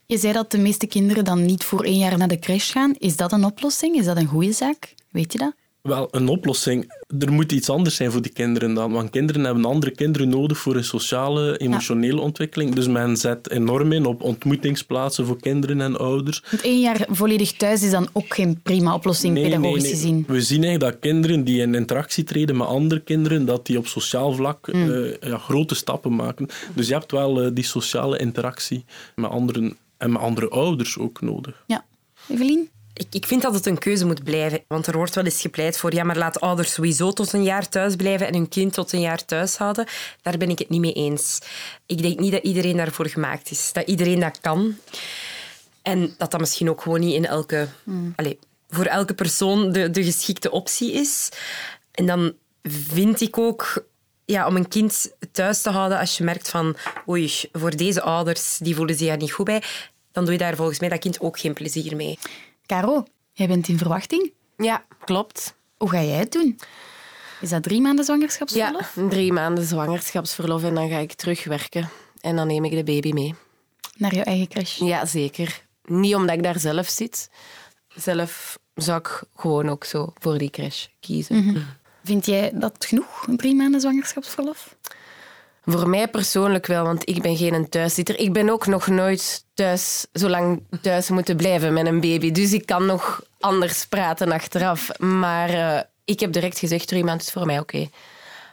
Je 0.06 0.18
zei 0.18 0.32
dat 0.32 0.50
de 0.50 0.58
meeste 0.58 0.86
kinderen 0.86 1.24
dan 1.24 1.44
niet 1.44 1.64
voor 1.64 1.84
één 1.84 1.98
jaar 1.98 2.18
naar 2.18 2.28
de 2.28 2.38
crash 2.38 2.72
gaan. 2.72 2.94
Is 2.98 3.16
dat 3.16 3.32
een 3.32 3.44
oplossing? 3.44 3.96
Is 3.96 4.04
dat 4.04 4.16
een 4.16 4.26
goede 4.26 4.52
zaak? 4.52 4.94
Weet 5.10 5.32
je 5.32 5.38
dat? 5.38 5.52
Wel, 5.82 6.08
een 6.10 6.28
oplossing. 6.28 6.92
Er 7.18 7.32
moet 7.32 7.52
iets 7.52 7.70
anders 7.70 7.96
zijn 7.96 8.10
voor 8.10 8.22
die 8.22 8.32
kinderen 8.32 8.74
dan. 8.74 8.92
Want 8.92 9.10
kinderen 9.10 9.44
hebben 9.44 9.64
andere 9.64 9.90
kinderen 9.90 10.28
nodig 10.28 10.58
voor 10.58 10.76
een 10.76 10.84
sociale, 10.84 11.58
emotionele 11.58 12.20
ontwikkeling. 12.20 12.74
Dus 12.74 12.88
men 12.88 13.16
zet 13.16 13.50
enorm 13.50 13.92
in 13.92 14.06
op 14.06 14.22
ontmoetingsplaatsen 14.22 15.26
voor 15.26 15.40
kinderen 15.40 15.80
en 15.80 15.98
ouders. 15.98 16.42
Want 16.50 16.62
één 16.62 16.80
jaar 16.80 17.06
volledig 17.10 17.52
thuis 17.52 17.82
is 17.82 17.90
dan 17.90 18.08
ook 18.12 18.34
geen 18.34 18.60
prima 18.62 18.94
oplossing, 18.94 19.34
pedagogisch 19.34 19.82
nee, 19.82 19.82
nee. 19.82 19.90
gezien. 19.90 20.24
We 20.26 20.42
zien 20.42 20.64
eigenlijk 20.64 20.92
dat 20.92 21.10
kinderen 21.10 21.44
die 21.44 21.60
in 21.60 21.74
interactie 21.74 22.24
treden 22.24 22.56
met 22.56 22.66
andere 22.66 23.00
kinderen, 23.00 23.46
dat 23.46 23.66
die 23.66 23.78
op 23.78 23.86
sociaal 23.86 24.32
vlak 24.32 24.68
hmm. 24.70 24.90
eh, 24.90 25.28
ja, 25.30 25.38
grote 25.38 25.74
stappen 25.74 26.14
maken. 26.14 26.48
Dus 26.74 26.88
je 26.88 26.94
hebt 26.94 27.12
wel 27.12 27.44
uh, 27.44 27.50
die 27.54 27.64
sociale 27.64 28.18
interactie 28.18 28.84
met 29.14 29.30
anderen 29.30 29.76
en 29.96 30.12
met 30.12 30.22
andere 30.22 30.48
ouders 30.48 30.98
ook 30.98 31.20
nodig. 31.20 31.64
Ja. 31.66 31.84
Evelien? 32.28 32.68
Ik, 32.92 33.06
ik 33.10 33.26
vind 33.26 33.42
dat 33.42 33.54
het 33.54 33.66
een 33.66 33.78
keuze 33.78 34.06
moet 34.06 34.24
blijven. 34.24 34.64
Want 34.66 34.86
er 34.86 34.96
wordt 34.96 35.14
wel 35.14 35.24
eens 35.24 35.40
gepleit 35.40 35.76
voor 35.76 35.94
ja, 35.94 36.04
maar 36.04 36.16
laat 36.16 36.40
ouders 36.40 36.72
sowieso 36.72 37.12
tot 37.12 37.32
een 37.32 37.42
jaar 37.42 37.68
thuis 37.68 37.96
blijven 37.96 38.26
en 38.26 38.34
hun 38.34 38.48
kind 38.48 38.72
tot 38.72 38.92
een 38.92 39.00
jaar 39.00 39.24
thuis 39.24 39.56
houden. 39.56 39.86
Daar 40.22 40.38
ben 40.38 40.50
ik 40.50 40.58
het 40.58 40.68
niet 40.68 40.80
mee 40.80 40.92
eens. 40.92 41.38
Ik 41.86 42.02
denk 42.02 42.18
niet 42.18 42.32
dat 42.32 42.42
iedereen 42.42 42.76
daarvoor 42.76 43.08
gemaakt 43.08 43.50
is. 43.50 43.72
Dat 43.72 43.86
iedereen 43.86 44.20
dat 44.20 44.40
kan. 44.40 44.76
En 45.82 46.14
dat 46.18 46.30
dat 46.30 46.40
misschien 46.40 46.70
ook 46.70 46.82
gewoon 46.82 47.00
niet 47.00 47.14
in 47.14 47.26
elke... 47.26 47.68
Hmm. 47.84 48.12
Allez, 48.16 48.34
voor 48.68 48.84
elke 48.84 49.14
persoon 49.14 49.72
de, 49.72 49.90
de 49.90 50.04
geschikte 50.04 50.50
optie 50.50 50.92
is. 50.92 51.28
En 51.92 52.06
dan 52.06 52.32
vind 52.62 53.20
ik 53.20 53.38
ook 53.38 53.84
ja, 54.24 54.46
om 54.46 54.56
een 54.56 54.68
kind 54.68 55.12
thuis 55.32 55.62
te 55.62 55.70
houden 55.70 55.98
als 55.98 56.16
je 56.16 56.24
merkt 56.24 56.48
van 56.48 56.76
oei, 57.08 57.32
voor 57.52 57.76
deze 57.76 58.02
ouders 58.02 58.58
die 58.58 58.74
voelen 58.74 58.96
zich 58.96 59.08
er 59.08 59.16
niet 59.16 59.32
goed 59.32 59.44
bij, 59.44 59.62
dan 60.12 60.24
doe 60.24 60.32
je 60.32 60.38
daar 60.38 60.56
volgens 60.56 60.80
mij 60.80 60.88
dat 60.88 60.98
kind 60.98 61.20
ook 61.20 61.38
geen 61.38 61.52
plezier 61.52 61.96
mee. 61.96 62.18
Caro, 62.70 63.04
jij 63.32 63.46
bent 63.46 63.68
in 63.68 63.78
verwachting? 63.78 64.32
Ja, 64.56 64.84
klopt. 65.04 65.54
Hoe 65.76 65.90
ga 65.90 66.02
jij 66.02 66.18
het 66.18 66.32
doen? 66.32 66.58
Is 67.40 67.50
dat 67.50 67.62
drie 67.62 67.80
maanden 67.80 68.04
zwangerschapsverlof? 68.04 68.94
Ja, 68.94 69.08
drie 69.08 69.32
maanden 69.32 69.64
zwangerschapsverlof 69.64 70.64
en 70.64 70.74
dan 70.74 70.88
ga 70.88 70.98
ik 70.98 71.12
terugwerken. 71.12 71.88
En 72.20 72.36
dan 72.36 72.46
neem 72.46 72.64
ik 72.64 72.70
de 72.70 72.84
baby 72.84 73.12
mee. 73.12 73.34
Naar 73.96 74.14
jouw 74.14 74.24
eigen 74.24 74.48
crash? 74.48 74.78
Ja, 74.78 75.06
zeker. 75.06 75.66
Niet 75.84 76.14
omdat 76.14 76.36
ik 76.36 76.42
daar 76.42 76.58
zelf 76.58 76.88
zit. 76.88 77.30
Zelf 77.94 78.58
zou 78.74 78.98
ik 78.98 79.22
gewoon 79.36 79.68
ook 79.68 79.84
zo 79.84 80.12
voor 80.18 80.38
die 80.38 80.50
crash 80.50 80.86
kiezen. 81.00 81.44
Mhm. 81.44 81.60
Vind 82.04 82.26
jij 82.26 82.50
dat 82.54 82.84
genoeg, 82.86 83.26
een 83.26 83.36
drie 83.36 83.54
maanden 83.54 83.80
zwangerschapsverlof? 83.80 84.76
Voor 85.70 85.88
mij 85.88 86.08
persoonlijk 86.08 86.66
wel, 86.66 86.84
want 86.84 87.08
ik 87.08 87.22
ben 87.22 87.36
geen 87.36 87.68
thuiszitter. 87.68 88.18
Ik 88.18 88.32
ben 88.32 88.50
ook 88.50 88.66
nog 88.66 88.86
nooit 88.86 89.44
thuis, 89.54 90.06
zo 90.12 90.28
lang 90.28 90.62
thuis 90.82 91.10
moeten 91.10 91.36
blijven 91.36 91.72
met 91.72 91.86
een 91.86 92.00
baby. 92.00 92.30
Dus 92.30 92.52
ik 92.52 92.66
kan 92.66 92.86
nog 92.86 93.22
anders 93.40 93.86
praten 93.86 94.32
achteraf. 94.32 94.98
Maar 94.98 95.50
uh, 95.50 95.80
ik 96.04 96.20
heb 96.20 96.32
direct 96.32 96.58
gezegd, 96.58 96.88
drie 96.88 97.04
maanden 97.04 97.26
is 97.26 97.32
voor 97.32 97.46
mij 97.46 97.58
oké. 97.58 97.88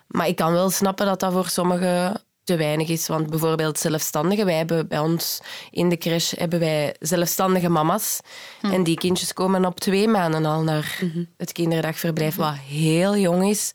Maar 0.08 0.28
ik 0.28 0.36
kan 0.36 0.52
wel 0.52 0.70
snappen 0.70 1.06
dat 1.06 1.20
dat 1.20 1.32
voor 1.32 1.48
sommigen 1.48 2.22
te 2.44 2.56
weinig 2.56 2.90
is. 2.90 3.08
Want 3.08 3.30
bijvoorbeeld 3.30 3.80
zelfstandigen, 3.80 4.46
wij 4.46 4.58
hebben 4.58 4.88
bij 4.88 5.00
ons 5.00 5.40
in 5.72 5.90
de 5.90 5.98
crash 5.98 6.34
hebben 6.36 6.60
wij 6.60 6.96
zelfstandige 7.00 7.70
mama's. 7.70 8.20
Hm. 8.62 8.72
En 8.72 8.84
die 8.84 8.96
kindjes 8.96 9.34
komen 9.34 9.66
op 9.66 9.80
twee 9.80 10.08
maanden 10.08 10.46
al 10.46 10.62
naar 10.62 11.00
mhm. 11.02 11.24
het 11.38 11.52
kinderdagverblijf, 11.52 12.36
wat 12.36 12.56
heel 12.68 13.18
jong 13.18 13.50
is. 13.50 13.72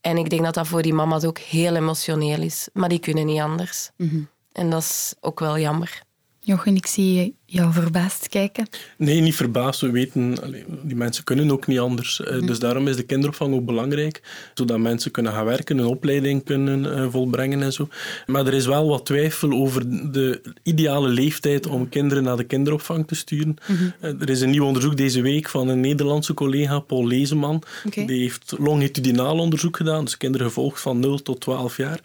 En 0.00 0.16
ik 0.16 0.30
denk 0.30 0.44
dat 0.44 0.54
dat 0.54 0.66
voor 0.66 0.82
die 0.82 0.94
mama's 0.94 1.24
ook 1.24 1.38
heel 1.38 1.74
emotioneel 1.74 2.40
is. 2.40 2.68
Maar 2.72 2.88
die 2.88 2.98
kunnen 2.98 3.26
niet 3.26 3.40
anders. 3.40 3.90
Mhm. 3.96 4.20
En 4.52 4.70
dat 4.70 4.82
is 4.82 5.14
ook 5.20 5.40
wel 5.40 5.58
jammer. 5.58 6.02
Jochen, 6.40 6.76
ik 6.76 6.86
zie 6.86 7.37
jou 7.50 7.72
verbaasd 7.72 8.28
kijken. 8.28 8.68
Nee, 8.96 9.20
niet 9.20 9.34
verbaasd. 9.34 9.80
We 9.80 9.90
weten, 9.90 10.36
die 10.82 10.96
mensen 10.96 11.24
kunnen 11.24 11.50
ook 11.50 11.66
niet 11.66 11.78
anders. 11.78 12.20
Eh, 12.20 12.36
mhm. 12.36 12.46
Dus 12.46 12.58
daarom 12.58 12.88
is 12.88 12.96
de 12.96 13.02
kinderopvang 13.02 13.54
ook 13.54 13.64
belangrijk. 13.64 14.22
Zodat 14.54 14.78
mensen 14.78 15.10
kunnen 15.10 15.32
gaan 15.32 15.44
werken, 15.44 15.78
een 15.78 15.86
opleiding 15.86 16.44
kunnen 16.44 16.94
eh, 16.94 17.06
volbrengen 17.10 17.62
en 17.62 17.72
zo. 17.72 17.88
Maar 18.26 18.46
er 18.46 18.54
is 18.54 18.66
wel 18.66 18.88
wat 18.88 19.06
twijfel 19.06 19.52
over 19.52 20.10
de 20.12 20.40
ideale 20.62 21.08
leeftijd 21.08 21.66
om 21.66 21.88
kinderen 21.88 22.22
naar 22.22 22.36
de 22.36 22.44
kinderopvang 22.44 23.06
te 23.06 23.14
sturen. 23.14 23.56
Mhm. 23.66 23.84
Eh, 24.00 24.20
er 24.20 24.30
is 24.30 24.40
een 24.40 24.50
nieuw 24.50 24.64
onderzoek 24.64 24.96
deze 24.96 25.20
week 25.20 25.48
van 25.48 25.68
een 25.68 25.80
Nederlandse 25.80 26.34
collega, 26.34 26.78
Paul 26.78 27.06
Lezeman. 27.06 27.62
Die 27.94 28.20
heeft 28.20 28.54
longitudinaal 28.58 29.38
onderzoek 29.38 29.76
gedaan, 29.76 30.04
dus 30.04 30.16
kinderen 30.16 30.46
gevolgd 30.46 30.80
van 30.80 31.00
0 31.00 31.22
tot 31.22 31.40
12 31.40 31.76
jaar. 31.76 32.00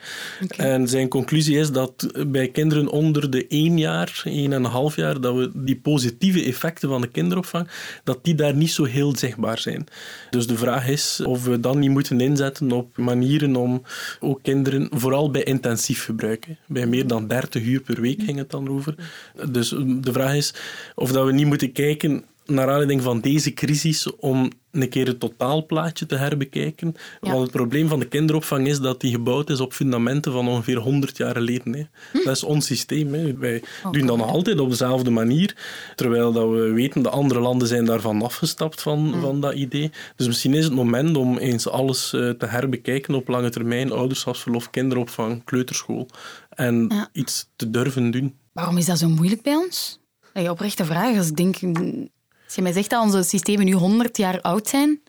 En 0.58 0.88
zijn 0.88 1.08
conclusie 1.08 1.58
is 1.58 1.71
dat 1.71 2.12
bij 2.27 2.47
kinderen 2.47 2.89
onder 2.89 3.29
de 3.29 3.45
1 3.47 3.77
jaar, 3.77 4.23
1,5 4.25 4.95
jaar, 4.95 5.21
dat 5.21 5.33
we 5.36 5.52
die 5.54 5.76
positieve 5.76 6.46
effecten 6.46 6.89
van 6.89 7.02
de 7.02 7.08
kinderopvang, 7.08 7.67
dat 8.04 8.24
die 8.24 8.36
daar 8.36 8.56
niet 8.56 8.72
zo 8.72 8.84
heel 8.84 9.15
zichtbaar 9.15 9.60
zijn. 9.60 9.86
Dus 10.30 10.48
de 10.48 10.58
vraag 10.58 10.88
is 10.88 11.22
of 11.26 11.43
we 11.43 11.60
dan 11.60 11.80
niet 11.80 11.89
moeten 11.89 12.22
inzetten 12.22 12.72
op 12.72 12.98
manieren 12.98 13.56
om 13.56 13.82
ook 14.19 14.39
kinderen, 14.41 14.88
vooral 14.91 15.32
bij 15.32 15.43
intensief 15.43 16.04
gebruik, 16.04 16.48
bij 16.67 16.86
meer 16.86 17.08
dan 17.08 17.28
30 17.28 17.63
uur 17.63 17.82
per 17.82 18.02
week 18.02 18.22
ging 18.24 18.38
het 18.38 18.52
dan 18.52 18.69
over. 18.69 18.96
Dus 19.52 19.69
de 20.00 20.12
vraag 20.12 20.36
is 20.36 20.54
of 20.96 21.12
dat 21.12 21.26
we 21.26 21.32
niet 21.32 21.48
moeten 21.48 21.72
kijken 21.72 22.24
naar 22.45 22.67
aanleiding 22.69 23.01
van 23.01 23.19
deze 23.19 23.53
crisis 23.53 24.15
om 24.15 24.51
een 24.71 24.89
keer 24.89 25.08
het 25.08 25.19
totaalplaatje 25.19 26.06
te 26.06 26.15
herbekijken. 26.15 26.95
Want 27.19 27.41
het 27.41 27.51
probleem 27.51 27.88
van 27.88 27.99
de 27.99 28.08
kinderopvang 28.08 28.67
is 28.67 28.79
dat 28.79 29.01
die 29.01 29.12
gebouwd 29.12 29.49
is 29.49 29.60
op 29.60 29.73
fundamenten 29.73 30.32
van 30.32 30.47
ongeveer 30.47 30.77
100 30.77 31.17
jaar 31.17 31.36
geleden. 31.36 31.73
Hè. 31.73 31.84
Hm? 32.12 32.23
Dat 32.23 32.36
is 32.36 32.43
ons 32.43 32.65
systeem. 32.65 33.13
Hè. 33.13 33.38
Wij 33.38 33.63
doen 33.91 34.06
dat 34.06 34.17
nog 34.17 34.27
altijd 34.27 34.60
op 34.60 34.69
dezelfde 34.69 35.10
manier, 35.10 35.56
terwijl 35.95 36.32
dat 36.32 36.49
we 36.49 36.71
weten 36.71 37.01
dat 37.01 37.13
andere 37.13 37.39
landen 37.39 37.67
zijn 37.67 37.86
daarvan 37.86 38.21
afgestapt 38.21 38.82
van, 38.82 39.13
hm. 39.13 39.19
van 39.19 39.41
dat 39.41 39.53
idee. 39.53 39.91
Dus 40.15 40.27
misschien 40.27 40.53
is 40.53 40.63
het 40.63 40.73
moment 40.73 41.17
om 41.17 41.38
eens 41.38 41.67
alles 41.67 42.13
eh, 42.13 42.29
te 42.29 42.45
herbekijken 42.45 43.15
op 43.15 43.27
lange 43.27 43.49
termijn. 43.49 43.91
Ouderschapsverlof, 43.91 44.69
kinderopvang, 44.69 45.43
kleuterschool. 45.43 46.10
En 46.49 46.91
iets 47.12 47.49
te 47.56 47.69
durven 47.69 48.12
doen. 48.12 48.36
Waarom 48.53 48.77
is 48.77 48.86
dat 48.86 48.99
zo 48.99 49.10
moeilijk 49.10 49.41
bij 49.41 49.56
ons? 49.56 50.01
Hey, 50.34 50.49
oprechte 50.49 50.86
vraag. 50.86 51.17
Als 51.17 51.27
ik 51.27 51.36
denk, 51.36 51.60
als 52.54 52.62
je 52.62 52.72
mij 52.72 52.82
zegt 52.82 52.94
dat 52.94 53.04
onze 53.04 53.24
systemen 53.24 53.66
nu 53.66 53.74
100 53.74 54.18
jaar 54.18 54.42
oud 54.42 54.68
zijn, 54.68 55.02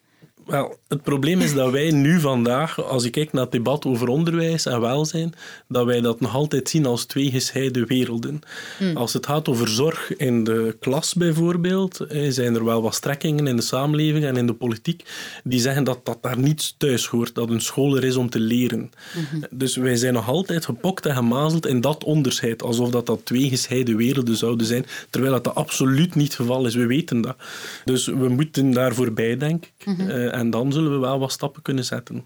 wel, 0.47 0.77
het 0.89 1.03
probleem 1.03 1.41
is 1.41 1.55
dat 1.55 1.71
wij 1.71 1.91
nu 1.91 2.21
vandaag, 2.21 2.85
als 2.85 3.05
ik 3.05 3.13
kijk 3.13 3.33
naar 3.33 3.43
het 3.43 3.53
debat 3.53 3.85
over 3.85 4.09
onderwijs 4.09 4.67
en 4.67 4.81
welzijn, 4.81 5.35
dat 5.69 5.87
wij 5.87 6.01
dat 6.01 6.21
nog 6.21 6.35
altijd 6.35 6.69
zien 6.69 6.87
als 6.87 7.05
twee 7.05 7.31
gescheiden 7.31 7.87
werelden. 7.87 8.41
Hmm. 8.79 8.97
Als 8.97 9.13
het 9.13 9.27
gaat 9.27 9.49
over 9.49 9.69
zorg 9.69 10.17
in 10.17 10.45
de 10.45 10.77
klas 10.81 11.15
bijvoorbeeld, 11.15 12.07
zijn 12.29 12.55
er 12.55 12.65
wel 12.65 12.83
wat 12.83 12.95
strekkingen 12.95 13.47
in 13.47 13.57
de 13.57 13.63
samenleving 13.63 14.25
en 14.25 14.37
in 14.37 14.47
de 14.47 14.55
politiek 14.55 15.05
die 15.45 15.61
zeggen 15.61 15.85
dat 15.85 16.01
dat 16.05 16.19
daar 16.21 16.39
niets 16.39 16.75
thuis 16.79 17.07
hoort, 17.07 17.35
dat 17.35 17.51
een 17.51 17.61
school 17.61 17.97
er 17.97 18.05
is 18.05 18.17
om 18.17 18.31
te 18.31 18.41
leren. 18.41 18.91
Hmm. 19.13 19.45
Dus 19.51 19.77
wij 19.77 19.97
zijn 19.97 20.13
nog 20.13 20.29
altijd 20.29 20.65
gepokt 20.65 21.07
en 21.07 21.15
gemazeld 21.15 21.67
in 21.67 21.81
dat 21.81 22.05
onderscheid, 22.05 22.63
alsof 22.63 22.91
dat, 22.91 23.07
dat 23.07 23.21
twee 23.25 23.49
gescheiden 23.49 23.97
werelden 23.97 24.37
zouden 24.37 24.67
zijn, 24.67 24.87
terwijl 25.11 25.33
dat, 25.43 25.55
absoluut 25.55 26.15
niet 26.15 26.27
het 26.27 26.37
geval 26.37 26.67
is. 26.67 26.75
We 26.75 26.87
weten 26.87 27.21
dat. 27.21 27.37
Dus 27.85 28.07
we 28.07 28.29
moeten 28.29 28.71
daarvoor 28.71 29.13
bij, 29.13 29.37
denk 29.37 29.65
ik. 29.65 29.85
Hmm. 29.85 30.09
Eh, 30.09 30.33
en 30.35 30.51
dan 30.51 30.73
zullen 30.73 30.92
we 30.92 30.99
wel 30.99 31.18
wat 31.18 31.33
stappen 31.33 31.62
kunnen 31.62 31.85
zetten. 31.85 32.25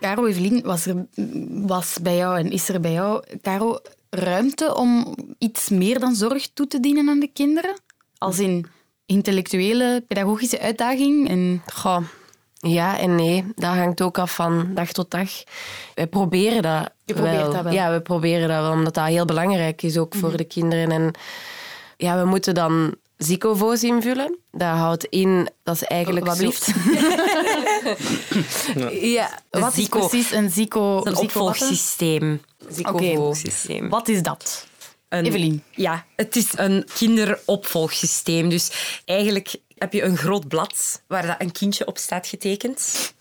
Caro 0.00 0.26
Evelien, 0.26 0.62
was 0.62 0.86
er 0.86 1.06
was 1.66 1.98
bij 2.02 2.16
jou 2.16 2.38
en 2.38 2.50
is 2.50 2.68
er 2.68 2.80
bij 2.80 2.92
jou, 2.92 3.24
Caro, 3.42 3.78
ruimte 4.10 4.74
om 4.74 5.14
iets 5.38 5.68
meer 5.68 6.00
dan 6.00 6.14
zorg 6.14 6.48
toe 6.52 6.66
te 6.66 6.80
dienen 6.80 7.08
aan 7.08 7.20
de 7.20 7.30
kinderen? 7.32 7.80
Als 8.18 8.38
in 8.38 8.66
intellectuele, 9.06 10.04
pedagogische 10.08 10.60
uitdaging? 10.60 11.28
En... 11.28 11.62
Goh, 11.72 12.02
ja 12.64 12.98
en 12.98 13.14
nee. 13.14 13.44
Dat 13.54 13.74
hangt 13.74 14.02
ook 14.02 14.18
af 14.18 14.34
van 14.34 14.70
dag 14.74 14.92
tot 14.92 15.10
dag. 15.10 15.30
Wij 15.94 16.06
proberen 16.06 16.62
dat, 16.62 16.90
Je 17.04 17.14
wel. 17.14 17.52
dat 17.52 17.62
wel. 17.62 17.72
Ja, 17.72 17.92
we 17.92 18.00
proberen 18.00 18.48
dat 18.48 18.60
wel, 18.60 18.72
omdat 18.72 18.94
dat 18.94 19.06
heel 19.06 19.24
belangrijk 19.24 19.82
is 19.82 19.98
ook 19.98 20.14
voor 20.14 20.28
mhm. 20.28 20.36
de 20.36 20.44
kinderen. 20.44 20.90
En 20.90 21.10
ja, 21.96 22.18
we 22.18 22.24
moeten 22.24 22.54
dan 22.54 22.94
Zicovo's 23.16 23.82
invullen. 23.82 24.38
Dat 24.50 24.76
houdt 24.76 25.04
in, 25.04 25.48
dat 25.62 25.74
is 25.74 25.84
eigenlijk... 25.84 26.26
Wat 26.26 26.36
blieft? 26.36 26.72
ja, 29.16 29.30
wat 29.50 29.76
is 29.76 29.88
precies 29.88 30.32
een 30.32 30.50
Zico... 30.50 31.04
Een 31.04 31.16
opvolgsysteem. 31.16 32.40
Zicovo-systeem. 32.68 33.88
Wat 33.88 34.08
is 34.08 34.22
dat? 34.22 34.66
Een, 35.08 35.24
Evelien. 35.24 35.62
Ja, 35.70 36.06
het 36.16 36.36
is 36.36 36.52
een 36.56 36.88
kinderopvolgsysteem. 36.94 38.48
Dus 38.48 38.70
eigenlijk 39.04 39.54
heb 39.78 39.92
je 39.92 40.02
een 40.02 40.16
groot 40.16 40.48
blad 40.48 41.02
waar 41.06 41.26
dat 41.26 41.36
een 41.38 41.52
kindje 41.52 41.86
op 41.86 41.98
staat 41.98 42.26
getekend. 42.26 43.12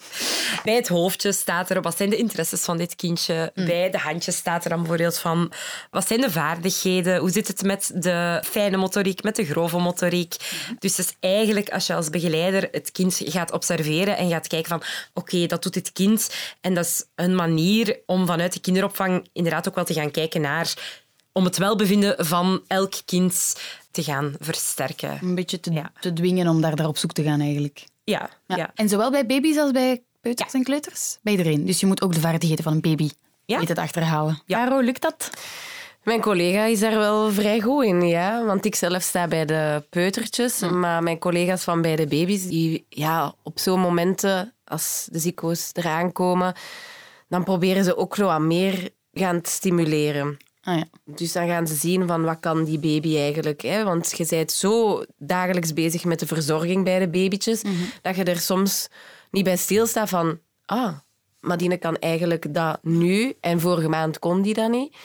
Bij 0.63 0.75
het 0.75 0.87
hoofdje 0.87 1.31
staat 1.31 1.69
er 1.69 1.81
wat 1.81 1.97
zijn 1.97 2.09
de 2.09 2.15
interesses 2.15 2.61
van 2.61 2.77
dit 2.77 2.95
kindje. 2.95 3.51
Mm. 3.55 3.65
Bij 3.65 3.89
de 3.89 3.97
handjes 3.97 4.35
staat 4.35 4.63
er 4.63 4.69
dan 4.69 4.79
bijvoorbeeld 4.79 5.17
van 5.17 5.51
wat 5.91 6.07
zijn 6.07 6.21
de 6.21 6.31
vaardigheden. 6.31 7.19
Hoe 7.19 7.29
zit 7.29 7.47
het 7.47 7.63
met 7.63 7.91
de 7.95 8.41
fijne 8.45 8.77
motoriek, 8.77 9.23
met 9.23 9.35
de 9.35 9.45
grove 9.45 9.79
motoriek. 9.79 10.35
Dus 10.79 10.97
het 10.97 11.05
is 11.05 11.15
eigenlijk 11.19 11.69
als 11.69 11.87
je 11.87 11.95
als 11.95 12.09
begeleider 12.09 12.67
het 12.71 12.91
kind 12.91 13.21
gaat 13.25 13.51
observeren 13.51 14.17
en 14.17 14.29
gaat 14.29 14.47
kijken 14.47 14.69
van 14.69 14.83
oké, 15.13 15.45
dat 15.45 15.63
doet 15.63 15.73
dit 15.73 15.91
kind. 15.91 16.29
En 16.61 16.73
dat 16.73 16.85
is 16.85 17.05
een 17.15 17.35
manier 17.35 17.99
om 18.05 18.25
vanuit 18.25 18.53
de 18.53 18.59
kinderopvang 18.59 19.29
inderdaad 19.33 19.67
ook 19.67 19.75
wel 19.75 19.85
te 19.85 19.93
gaan 19.93 20.11
kijken 20.11 20.41
naar 20.41 20.73
om 21.33 21.43
het 21.43 21.57
welbevinden 21.57 22.25
van 22.25 22.63
elk 22.67 22.93
kind 23.05 23.55
te 23.93 24.03
gaan 24.03 24.35
versterken. 24.39 25.19
Een 25.21 25.35
beetje 25.35 25.59
te, 25.59 25.83
te 25.99 26.13
dwingen 26.13 26.47
om 26.47 26.61
daar, 26.61 26.75
daar 26.75 26.87
op 26.87 26.97
zoek 26.97 27.11
te 27.11 27.23
gaan 27.23 27.39
eigenlijk. 27.39 27.85
Ja, 28.03 28.29
ja. 28.47 28.71
En 28.75 28.89
zowel 28.89 29.11
bij 29.11 29.25
baby's 29.25 29.57
als 29.57 29.71
bij 29.71 30.03
peuters 30.21 30.53
en 30.53 30.63
kleuters? 30.63 31.17
Bij 31.21 31.33
iedereen. 31.33 31.65
Dus 31.65 31.79
je 31.79 31.85
moet 31.85 32.01
ook 32.01 32.13
de 32.13 32.19
vaardigheden 32.19 32.63
van 32.63 32.73
een 32.73 32.81
baby 32.81 33.09
ja. 33.45 33.59
weten 33.59 33.75
te 33.75 33.81
achterhalen. 33.81 34.41
Ja. 34.45 34.79
lukt 34.79 35.01
dat? 35.01 35.29
Mijn 36.03 36.21
collega 36.21 36.65
is 36.65 36.79
daar 36.79 36.97
wel 36.97 37.31
vrij 37.31 37.61
goed 37.61 37.83
in, 37.83 38.01
ja. 38.01 38.45
Want 38.45 38.65
ik 38.65 38.75
zelf 38.75 39.03
sta 39.03 39.27
bij 39.27 39.45
de 39.45 39.83
peutertjes. 39.89 40.59
Maar 40.59 41.03
mijn 41.03 41.19
collega's 41.19 41.63
van 41.63 41.81
bij 41.81 41.95
de 41.95 42.07
baby's, 42.07 42.47
die 42.47 42.85
ja, 42.89 43.33
op 43.43 43.59
zo'n 43.59 43.79
momenten, 43.79 44.53
als 44.65 45.07
de 45.11 45.19
ziekhoos 45.19 45.69
eraan 45.73 46.11
komen, 46.11 46.53
dan 47.27 47.43
proberen 47.43 47.83
ze 47.83 47.97
ook 47.97 48.17
nog 48.17 48.31
wat 48.31 48.41
meer 48.41 48.89
gaan 49.13 49.39
stimuleren. 49.43 50.37
Ah, 50.65 50.77
ja. 50.77 50.85
Dus 51.05 51.31
dan 51.31 51.47
gaan 51.47 51.67
ze 51.67 51.75
zien 51.75 52.07
van 52.07 52.23
wat 52.23 52.39
kan 52.39 52.63
die 52.63 52.79
baby 52.79 53.17
eigenlijk. 53.17 53.61
Hè? 53.61 53.83
Want 53.83 54.17
je 54.17 54.25
bent 54.29 54.51
zo 54.51 55.03
dagelijks 55.17 55.73
bezig 55.73 56.05
met 56.05 56.19
de 56.19 56.27
verzorging 56.27 56.83
bij 56.83 56.99
de 56.99 57.09
babytjes, 57.09 57.63
mhm. 57.63 57.73
dat 58.01 58.15
je 58.15 58.23
er 58.23 58.39
soms 58.39 58.87
niet 59.31 59.43
bij 59.43 59.57
stilstaat 59.57 60.09
van 60.09 60.39
ah, 60.65 60.97
maar 61.39 61.57
die 61.57 61.77
kan 61.77 61.97
eigenlijk 61.97 62.53
dat 62.53 62.79
nu 62.81 63.33
en 63.39 63.59
vorige 63.59 63.89
maand 63.89 64.19
kon 64.19 64.41
die 64.41 64.53
dat 64.53 64.69
niet. 64.69 64.95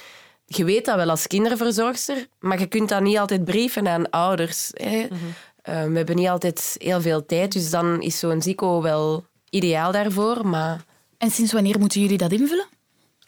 Je 0.44 0.64
weet 0.64 0.84
dat 0.84 0.96
wel 0.96 1.10
als 1.10 1.26
kinderverzorgster, 1.26 2.26
maar 2.38 2.58
je 2.58 2.66
kunt 2.66 2.88
dat 2.88 3.02
niet 3.02 3.18
altijd 3.18 3.44
brieven 3.44 3.88
aan 3.88 4.10
ouders. 4.10 4.70
Hè? 4.72 5.06
Mhm. 5.10 5.14
Eh, 5.62 5.84
we 5.84 5.96
hebben 5.96 6.16
niet 6.16 6.28
altijd 6.28 6.74
heel 6.78 7.00
veel 7.00 7.26
tijd, 7.26 7.52
dus 7.52 7.70
dan 7.70 8.02
is 8.02 8.18
zo'n 8.18 8.42
zico 8.42 8.82
wel 8.82 9.26
ideaal 9.50 9.92
daarvoor. 9.92 10.46
Maar... 10.46 10.84
En 11.16 11.30
sinds 11.30 11.52
wanneer 11.52 11.78
moeten 11.78 12.00
jullie 12.00 12.18
dat 12.18 12.32
invullen? 12.32 12.66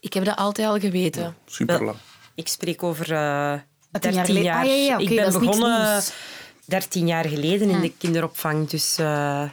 Ik 0.00 0.12
heb 0.12 0.24
dat 0.24 0.36
altijd 0.36 0.68
al 0.68 0.78
geweten. 0.78 1.36
super 1.46 1.84
lang. 1.84 1.96
Ik 2.40 2.48
spreek 2.48 2.82
over 2.82 3.12
uh, 3.12 3.54
13 4.00 4.42
jaar. 4.42 4.64
Ah, 4.64 5.00
ik 5.00 5.08
ben 5.08 5.32
begonnen 5.32 6.02
13 6.64 7.06
jaar 7.06 7.24
geleden 7.24 7.70
in 7.70 7.80
de 7.80 7.92
kinderopvang. 7.98 8.68
Dus 8.68 8.98
uh, 8.98 9.48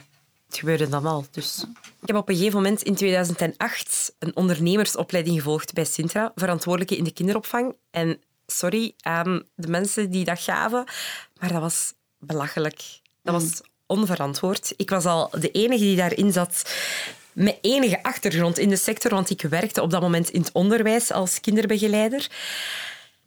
het 0.46 0.58
gebeurde 0.58 0.88
dan 0.88 1.06
al. 1.06 1.26
Dus. 1.30 1.64
Ik 2.00 2.06
heb 2.06 2.16
op 2.16 2.28
een 2.28 2.36
gegeven 2.36 2.56
moment 2.56 2.82
in 2.82 2.94
2008 2.94 4.14
een 4.18 4.36
ondernemersopleiding 4.36 5.36
gevolgd 5.36 5.72
bij 5.72 5.84
Sintra, 5.84 6.32
verantwoordelijke 6.34 6.96
in 6.96 7.04
de 7.04 7.12
kinderopvang. 7.12 7.74
En 7.90 8.20
sorry 8.46 8.94
aan 9.00 9.42
de 9.54 9.68
mensen 9.68 10.10
die 10.10 10.24
dat 10.24 10.40
gaven, 10.40 10.84
maar 11.40 11.52
dat 11.52 11.60
was 11.60 11.92
belachelijk. 12.18 12.82
Dat 13.22 13.34
was 13.34 13.44
mm. 13.44 13.60
onverantwoord. 13.86 14.72
Ik 14.76 14.90
was 14.90 15.04
al 15.04 15.30
de 15.30 15.50
enige 15.50 15.84
die 15.84 15.96
daarin 15.96 16.32
zat 16.32 16.62
met 17.32 17.58
enige 17.60 18.02
achtergrond 18.02 18.58
in 18.58 18.68
de 18.68 18.76
sector, 18.76 19.10
want 19.10 19.30
ik 19.30 19.42
werkte 19.42 19.82
op 19.82 19.90
dat 19.90 20.00
moment 20.00 20.30
in 20.30 20.40
het 20.40 20.52
onderwijs 20.52 21.12
als 21.12 21.40
kinderbegeleider. 21.40 22.30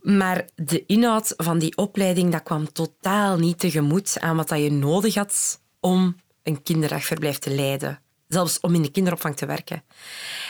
Maar 0.01 0.45
de 0.55 0.85
inhoud 0.85 1.33
van 1.37 1.59
die 1.59 1.77
opleiding 1.77 2.31
dat 2.31 2.43
kwam 2.43 2.71
totaal 2.71 3.37
niet 3.37 3.59
tegemoet 3.59 4.19
aan 4.19 4.35
wat 4.35 4.49
je 4.49 4.71
nodig 4.71 5.15
had 5.15 5.61
om 5.79 6.15
een 6.43 6.63
kinderdagverblijf 6.63 7.37
te 7.37 7.49
leiden. 7.49 7.99
Zelfs 8.27 8.59
om 8.59 8.75
in 8.75 8.81
de 8.81 8.91
kinderopvang 8.91 9.35
te 9.35 9.45
werken. 9.45 9.83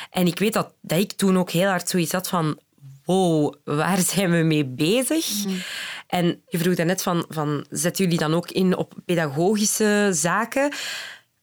En 0.10 0.28
ik 0.28 0.40
weet 0.40 0.54
dat, 0.54 0.74
dat 0.82 1.00
ik 1.00 1.12
toen 1.12 1.38
ook 1.38 1.50
heel 1.50 1.70
hard 1.70 1.90
zoiets 1.90 2.12
had 2.12 2.28
van 2.28 2.60
wow, 3.06 3.54
waar 3.64 4.00
zijn 4.14 4.32
we 4.32 4.38
mee 4.38 4.66
bezig? 4.66 5.46
Mhm. 5.46 5.56
En 6.08 6.42
je 6.48 6.58
vroeg 6.58 6.76
net 6.76 7.02
van, 7.02 7.26
van, 7.30 7.66
zetten 7.70 8.04
jullie 8.04 8.20
dan 8.20 8.34
ook 8.34 8.52
in 8.52 8.78
op 8.78 8.94
pedagogische 9.06 10.10
zaken? 10.12 10.74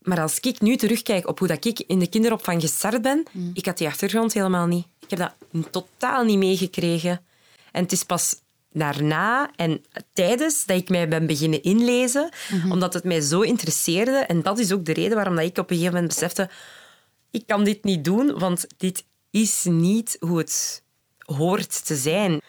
Maar 0.09 0.21
als 0.21 0.41
ik 0.41 0.61
nu 0.61 0.77
terugkijk 0.77 1.29
op 1.29 1.39
hoe 1.39 1.49
dat 1.49 1.65
ik 1.65 1.81
in 1.87 1.99
de 1.99 2.09
kinderopvang 2.09 2.61
gestart 2.61 3.03
ben, 3.03 3.27
mhm. 3.33 3.51
ik 3.53 3.67
had 3.67 3.79
die 3.79 3.87
achtergrond 3.87 4.33
helemaal 4.33 4.67
niet. 4.67 4.87
Ik 5.01 5.11
heb 5.11 5.19
dat 5.19 5.73
totaal 5.73 6.25
niet 6.25 6.39
meegekregen. 6.39 7.21
En 7.73 7.83
het 7.83 7.93
is 7.93 8.05
pas 8.05 8.37
daarna 8.73 9.51
en 9.57 9.85
tijdens 10.13 10.65
dat 10.65 10.77
ik 10.77 10.89
mij 10.89 11.09
ben 11.09 11.27
beginnen 11.27 11.63
inlezen, 11.63 12.31
mhm. 12.51 12.73
omdat 12.73 12.95
het 12.95 13.05
mij 13.05 13.21
zo 13.21 13.41
interesseerde. 13.41 14.17
En 14.17 14.43
dat 14.43 14.59
is 14.59 14.73
ook 14.73 14.85
de 14.85 14.93
reden 14.93 15.15
waarom 15.15 15.37
dat 15.37 15.45
ik 15.45 15.59
op 15.59 15.71
een 15.71 15.77
gegeven 15.77 15.95
moment 15.95 16.15
besefte, 16.15 16.51
ik 17.31 17.47
kan 17.47 17.65
dit 17.65 17.85
niet 17.85 18.05
doen, 18.05 18.39
want 18.39 18.67
dit 18.77 19.05
is 19.31 19.65
niet 19.65 20.17
hoe 20.21 20.39
het 20.39 20.83
hoort 21.19 21.87
te 21.87 21.97
zijn. 21.97 22.41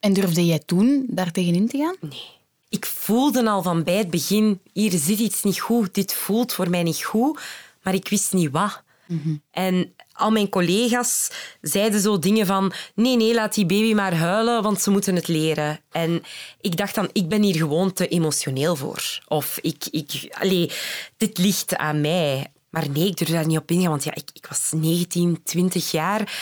En 0.00 0.12
durfde 0.12 0.46
jij 0.46 0.58
toen 0.58 1.06
daar 1.08 1.30
tegenin 1.30 1.68
te 1.68 1.78
gaan? 1.78 1.96
Nee. 2.00 2.42
Ik 2.74 2.86
voelde 2.86 3.48
al 3.50 3.62
van 3.62 3.82
bij 3.82 3.96
het 3.96 4.10
begin, 4.10 4.60
hier 4.72 4.90
zit 4.90 5.18
iets 5.18 5.42
niet 5.42 5.60
goed, 5.60 5.94
dit 5.94 6.14
voelt 6.14 6.52
voor 6.52 6.70
mij 6.70 6.82
niet 6.82 7.04
goed, 7.04 7.40
maar 7.82 7.94
ik 7.94 8.08
wist 8.08 8.32
niet 8.32 8.50
wat. 8.50 8.82
Mhm. 9.06 9.36
En 9.50 9.94
al 10.12 10.30
mijn 10.30 10.48
collega's 10.48 11.30
zeiden 11.60 12.00
zo 12.00 12.18
dingen 12.18 12.46
van 12.46 12.72
nee, 12.94 13.16
nee, 13.16 13.34
laat 13.34 13.54
die 13.54 13.66
baby 13.66 13.94
maar 13.94 14.14
huilen, 14.14 14.62
want 14.62 14.80
ze 14.80 14.90
moeten 14.90 15.14
het 15.14 15.28
leren. 15.28 15.80
En 15.90 16.22
ik 16.60 16.76
dacht 16.76 16.94
dan, 16.94 17.08
ik 17.12 17.28
ben 17.28 17.42
hier 17.42 17.56
gewoon 17.56 17.92
te 17.92 18.08
emotioneel 18.08 18.76
voor. 18.76 19.20
Of 19.28 19.58
ik, 19.60 19.86
ik 19.90 20.36
allez, 20.38 20.74
dit 21.16 21.38
ligt 21.38 21.76
aan 21.76 22.00
mij. 22.00 22.46
Maar 22.70 22.90
nee, 22.90 23.06
ik 23.06 23.16
durfde 23.16 23.34
daar 23.34 23.46
niet 23.46 23.58
op 23.58 23.70
ingaan, 23.70 23.90
want 23.90 24.04
ja, 24.04 24.14
ik, 24.14 24.30
ik 24.32 24.46
was 24.46 24.72
19, 24.72 25.42
20 25.44 25.90
jaar. 25.90 26.32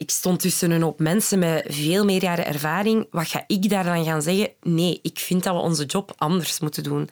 Ik 0.00 0.10
stond 0.10 0.40
tussen 0.40 0.70
een 0.70 0.82
hoop 0.82 0.98
mensen 0.98 1.38
met 1.38 1.64
veel 1.68 2.04
meer 2.04 2.22
jaren 2.22 2.46
ervaring. 2.46 3.06
Wat 3.10 3.28
ga 3.28 3.44
ik 3.46 3.70
daar 3.70 3.84
dan 3.84 4.04
gaan 4.04 4.22
zeggen? 4.22 4.50
Nee, 4.62 4.98
ik 5.02 5.18
vind 5.18 5.42
dat 5.42 5.54
we 5.54 5.60
onze 5.60 5.84
job 5.84 6.12
anders 6.16 6.60
moeten 6.60 6.82
doen. 6.82 7.08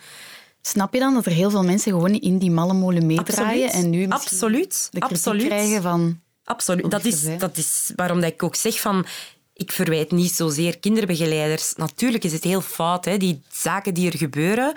Snap 0.63 0.95
je 0.95 1.01
dan 1.01 1.15
dat 1.15 1.27
er 1.27 1.33
heel 1.33 1.51
veel 1.51 1.63
mensen 1.63 1.93
gewoon 1.93 2.15
in 2.15 2.39
die 2.39 2.51
malle 2.51 2.73
molen 2.73 3.07
meedraaien 3.07 3.65
Absoluut. 3.67 3.85
en 3.85 3.91
nu 3.91 4.09
Absoluut. 4.09 4.89
de 4.91 5.01
Absoluut. 5.01 5.47
krijgen 5.47 5.83
van... 5.83 6.21
Absoluut. 6.45 6.91
Dat 6.91 7.05
is, 7.05 7.39
dat 7.39 7.57
is 7.57 7.93
waarom 7.97 8.21
dat 8.21 8.33
ik 8.33 8.43
ook 8.43 8.55
zeg 8.55 8.81
van... 8.81 9.07
Ik 9.53 9.73
verwijt 9.73 10.11
niet 10.11 10.33
zozeer 10.33 10.79
kinderbegeleiders. 10.79 11.75
Natuurlijk 11.77 12.25
is 12.25 12.33
het 12.33 12.45
heel 12.45 12.61
fout, 12.61 13.05
hè, 13.05 13.17
die 13.17 13.43
zaken 13.53 13.95
die 13.95 14.11
er 14.11 14.19
gebeuren. 14.19 14.73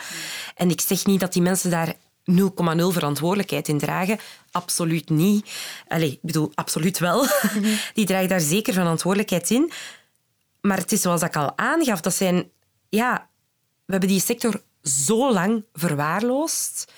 En 0.56 0.69
ik 0.69 0.82
zeg 0.82 1.06
niet 1.06 1.19
dat 1.19 1.34
die 1.34 1.41
mensen 1.41 1.69
daar 1.69 1.95
0,0 2.32 2.88
verantwoordelijkheid 2.88 3.67
in 3.67 3.78
dragen. 3.78 4.20
Absoluut 4.52 5.10
niet. 5.10 5.52
Allee, 5.88 6.12
ik 6.12 6.22
bedoel, 6.22 6.52
absoluut 6.56 7.00
wel. 7.00 7.26
Die 7.94 8.06
dragen 8.06 8.30
daar 8.30 8.39
zeker 8.39 8.74
verantwoordelijkheid 8.74 9.50
in. 9.50 9.72
Maar 10.62 10.78
het 10.78 10.91
is 10.91 11.02
zoals 11.02 11.22
ik 11.22 11.36
al 11.36 11.58
aangaf, 11.58 12.02
dat 12.02 12.15
zijn... 12.15 12.50
Ja, 12.89 13.30
we 13.86 13.91
hebben 13.91 14.10
die 14.10 14.22
sector 14.22 14.62
zo 14.84 15.34
lang 15.34 15.63
verwaarloosd. 15.74 16.91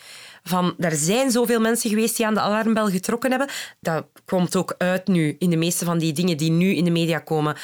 Van, 0.44 0.76
er 0.80 0.96
zijn 0.96 1.32
zoveel 1.32 1.60
mensen 1.60 1.90
geweest 1.90 2.18
die 2.18 2.26
aan 2.26 2.34
de 2.34 2.40
alarmbel 2.40 2.90
getrokken 2.90 3.30
hebben. 3.30 3.50
Dat 3.80 4.06
komt 4.26 4.56
ook 4.56 4.76
uit 4.78 5.08
nu 5.08 5.36
in 5.40 5.50
de 5.50 5.56
meeste 5.56 5.86
van 5.86 5.98
die 5.98 6.14
dingen 6.14 6.38
die 6.38 6.52
nu 6.52 6.76
in 6.76 6.84
de 6.84 6.92
media 6.92 7.20
komen. 7.20 7.58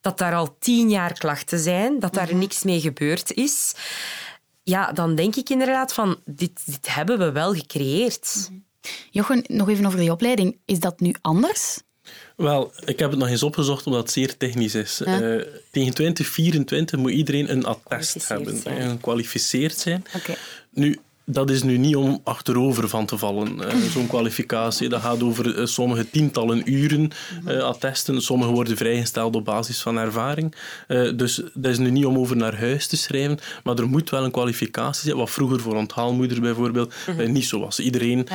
Dat 0.00 0.18
daar 0.18 0.34
al 0.34 0.56
tien 0.58 0.90
jaar 0.90 1.12
klachten 1.12 1.58
zijn, 1.58 1.98
dat 1.98 2.14
daar 2.14 2.28
mhm. 2.28 2.38
niks 2.38 2.62
mee 2.62 2.80
gebeurd 2.80 3.32
is. 3.32 3.74
Ja, 4.62 4.92
dan 4.92 5.14
denk 5.14 5.36
ik 5.36 5.48
inderdaad 5.48 5.92
van, 5.92 6.20
dit, 6.24 6.60
dit 6.64 6.94
hebben 6.94 7.18
we 7.18 7.32
wel 7.32 7.54
gecreëerd. 7.54 8.48
Mhm. 8.50 8.60
Jochen, 9.10 9.44
nog 9.46 9.68
even 9.68 9.86
over 9.86 9.98
die 9.98 10.12
opleiding. 10.12 10.58
Is 10.64 10.80
dat 10.80 11.00
nu 11.00 11.14
anders? 11.20 11.80
Wel, 12.36 12.72
ik 12.84 12.98
heb 12.98 13.10
het 13.10 13.18
nog 13.18 13.28
eens 13.28 13.42
opgezocht 13.42 13.86
omdat 13.86 14.02
het 14.02 14.10
zeer 14.10 14.36
technisch 14.36 14.74
is. 14.74 15.00
Ja. 15.04 15.20
Uh, 15.20 15.44
tegen 15.70 15.94
2024 15.94 16.98
moet 16.98 17.10
iedereen 17.10 17.50
een 17.50 17.64
attest 17.64 18.28
hebben, 18.28 18.64
en 18.64 18.90
gekwalificeerd 18.90 19.78
zijn. 19.78 20.04
Okay. 20.16 20.36
Nu, 20.70 20.98
dat 21.24 21.50
is 21.50 21.62
nu 21.62 21.76
niet 21.78 21.96
om 21.96 22.20
achterover 22.24 22.88
van 22.88 23.06
te 23.06 23.18
vallen, 23.18 23.58
uh, 23.58 23.74
zo'n 23.94 24.06
kwalificatie. 24.06 24.88
Dat 24.88 25.00
gaat 25.00 25.22
over 25.22 25.58
uh, 25.58 25.66
sommige 25.66 26.10
tientallen 26.10 26.72
uren 26.72 27.10
uh, 27.48 27.62
attesten. 27.62 28.22
Sommige 28.22 28.50
worden 28.50 28.76
vrijgesteld 28.76 29.36
op 29.36 29.44
basis 29.44 29.82
van 29.82 29.96
ervaring. 29.96 30.54
dus 31.16 31.42
dat 31.54 31.72
is 31.72 31.78
nu 31.78 31.90
niet 31.90 32.04
om 32.04 32.18
over 32.18 32.36
naar 32.36 32.58
huis 32.58 32.86
te 32.86 32.96
schrijven, 32.96 33.38
maar 33.64 33.78
er 33.78 33.88
moet 33.88 34.10
wel 34.10 34.24
een 34.24 34.30
kwalificatie 34.30 35.02
zijn, 35.02 35.16
wat 35.16 35.30
vroeger 35.30 35.60
voor 35.60 35.76
onthaalmoeder 35.76 36.40
bijvoorbeeld 36.40 36.94
mhm. 37.06 37.32
niet 37.32 37.46
zo 37.46 37.60
was. 37.60 37.80
Iedereen 37.80 38.28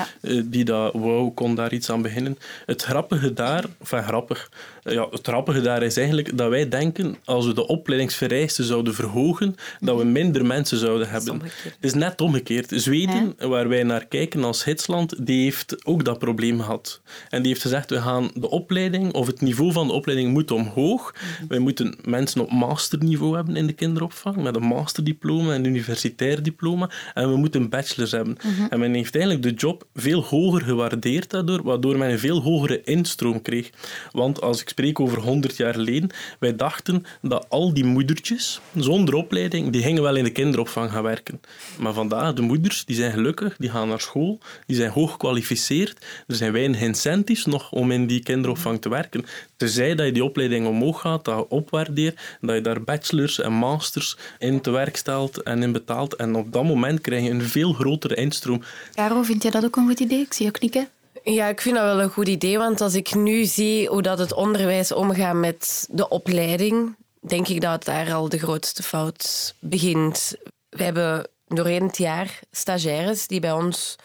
die 0.45 0.65
dat 0.65 0.93
wou, 0.93 1.31
kon 1.31 1.55
daar 1.55 1.73
iets 1.73 1.89
aan 1.89 2.01
beginnen. 2.01 2.37
Het 2.65 2.81
grappige 2.83 3.33
daar, 3.33 3.65
enfin 3.79 4.03
grappig, 4.03 4.49
ja, 4.83 5.07
het 5.11 5.27
grappige 5.27 5.61
daar 5.61 5.83
is 5.83 5.97
eigenlijk 5.97 6.37
dat 6.37 6.49
wij 6.49 6.69
denken, 6.69 7.17
als 7.25 7.45
we 7.45 7.53
de 7.53 7.67
opleidingsvereisten 7.67 8.63
zouden 8.63 8.93
verhogen, 8.93 9.55
dat 9.79 9.97
we 9.97 10.03
mhm. 10.03 10.11
minder 10.11 10.45
mensen 10.45 10.77
zouden 10.77 11.09
hebben. 11.09 11.41
Het 11.63 11.77
is 11.79 11.93
net 11.93 12.21
omgekeerd. 12.21 12.71
Zweden, 12.79 13.35
waar 13.37 13.67
wij 13.67 13.83
naar 13.83 14.05
kijken 14.05 14.43
als 14.43 14.63
hitsland, 14.63 15.25
die 15.25 15.43
heeft 15.43 15.85
ook 15.85 16.05
dat 16.05 16.19
probleem 16.19 16.59
gehad. 16.59 17.01
En 17.29 17.41
die 17.41 17.47
heeft 17.51 17.61
gezegd, 17.61 17.89
we 17.89 18.01
gaan 18.01 18.29
de 18.33 18.49
opleiding, 18.49 19.13
of 19.13 19.27
het 19.27 19.41
niveau 19.41 19.71
van 19.71 19.87
de 19.87 19.93
opleiding 19.93 20.31
moet 20.31 20.51
omhoog. 20.51 21.13
Mhm. 21.13 21.47
Wij 21.47 21.59
moeten 21.59 21.95
mensen 22.03 22.41
op 22.41 22.51
masterniveau 22.51 23.35
hebben 23.35 23.55
in 23.55 23.67
de 23.67 23.73
kinderopvang, 23.73 24.35
met 24.35 24.55
een 24.55 24.63
masterdiploma 24.63 25.53
en 25.53 25.59
een 25.59 25.65
universitair 25.65 26.43
diploma. 26.43 26.89
En 27.13 27.29
we 27.29 27.37
moeten 27.37 27.69
bachelors 27.69 28.11
hebben. 28.11 28.37
Mhm. 28.43 28.67
En 28.69 28.79
men 28.79 28.93
heeft 28.93 29.15
eigenlijk 29.15 29.43
de 29.43 29.53
job 29.53 29.87
veel 29.93 30.23
hoger 30.23 30.61
gewaardeerd 30.61 31.29
daardoor, 31.29 31.63
waardoor 31.63 31.97
men 31.97 32.09
een 32.09 32.19
veel 32.19 32.41
hogere 32.41 32.81
instroom 32.83 33.41
kreeg. 33.41 33.69
Want 34.11 34.41
als 34.41 34.61
ik 34.61 34.69
spreek 34.69 34.99
over 34.99 35.19
100 35.19 35.57
jaar 35.57 35.73
geleden, 35.73 36.09
wij 36.39 36.55
dachten 36.55 37.03
dat 37.21 37.45
al 37.49 37.73
die 37.73 37.85
moedertjes 37.85 38.61
zonder 38.75 39.13
opleiding, 39.13 39.71
die 39.71 39.81
gingen 39.81 40.03
wel 40.03 40.15
in 40.15 40.23
de 40.23 40.29
kinderopvang 40.29 40.91
gaan 40.91 41.03
werken. 41.03 41.41
Maar 41.79 41.93
vandaag, 41.93 42.33
de 42.33 42.41
die 42.67 42.95
zijn 42.95 43.11
gelukkig, 43.11 43.57
die 43.57 43.69
gaan 43.69 43.87
naar 43.87 43.99
school, 43.99 44.39
die 44.65 44.75
zijn 44.75 44.91
hoog 44.91 45.11
gekwalificeerd. 45.11 46.05
Er 46.27 46.35
zijn 46.35 46.51
weinig 46.51 46.81
incentives 46.81 47.45
nog 47.45 47.71
om 47.71 47.91
in 47.91 48.07
die 48.07 48.23
kinderopvang 48.23 48.81
te 48.81 48.89
werken. 48.89 49.25
Tenzij 49.57 49.95
dat 49.95 50.05
je 50.05 50.11
die 50.11 50.23
opleiding 50.23 50.67
omhoog 50.67 51.01
gaat, 51.01 51.25
dat 51.25 51.37
je 51.37 51.49
opwaardeert, 51.49 52.19
dat 52.41 52.55
je 52.55 52.61
daar 52.61 52.81
bachelors 52.81 53.39
en 53.39 53.53
masters 53.53 54.17
in 54.39 54.61
te 54.61 54.71
werk 54.71 54.97
stelt 54.97 55.43
en 55.43 55.63
in 55.63 55.71
betaalt. 55.71 56.15
En 56.15 56.35
op 56.35 56.51
dat 56.51 56.63
moment 56.63 57.01
krijg 57.01 57.23
je 57.23 57.29
een 57.29 57.41
veel 57.41 57.73
grotere 57.73 58.15
instroom. 58.15 58.61
Caro, 58.93 59.23
vind 59.23 59.41
jij 59.41 59.51
dat 59.51 59.65
ook 59.65 59.75
een 59.75 59.87
goed 59.87 59.99
idee? 59.99 60.19
Ik 60.19 60.33
zie 60.33 60.45
je 60.45 60.51
knikken. 60.51 60.87
Ja, 61.23 61.47
ik 61.47 61.61
vind 61.61 61.75
dat 61.75 61.83
wel 61.83 62.01
een 62.01 62.09
goed 62.09 62.27
idee, 62.27 62.57
want 62.57 62.81
als 62.81 62.93
ik 62.93 63.15
nu 63.15 63.45
zie 63.45 63.87
hoe 63.87 64.01
dat 64.01 64.19
het 64.19 64.33
onderwijs 64.33 64.91
omgaat 64.91 65.35
met 65.35 65.87
de 65.91 66.09
opleiding, 66.09 66.95
denk 67.19 67.47
ik 67.47 67.61
dat 67.61 67.83
daar 67.83 68.13
al 68.13 68.29
de 68.29 68.37
grootste 68.37 68.83
fout 68.83 69.55
begint. 69.59 70.35
We 70.69 70.83
hebben 70.83 71.27
doorheen 71.47 71.83
het 71.87 71.97
jaar 71.97 72.39
stagiaires 72.51 73.27
die 73.27 73.39
bij 73.39 73.51
ons 73.51 73.95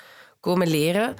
komen 0.40 0.68
leren. 0.68 1.14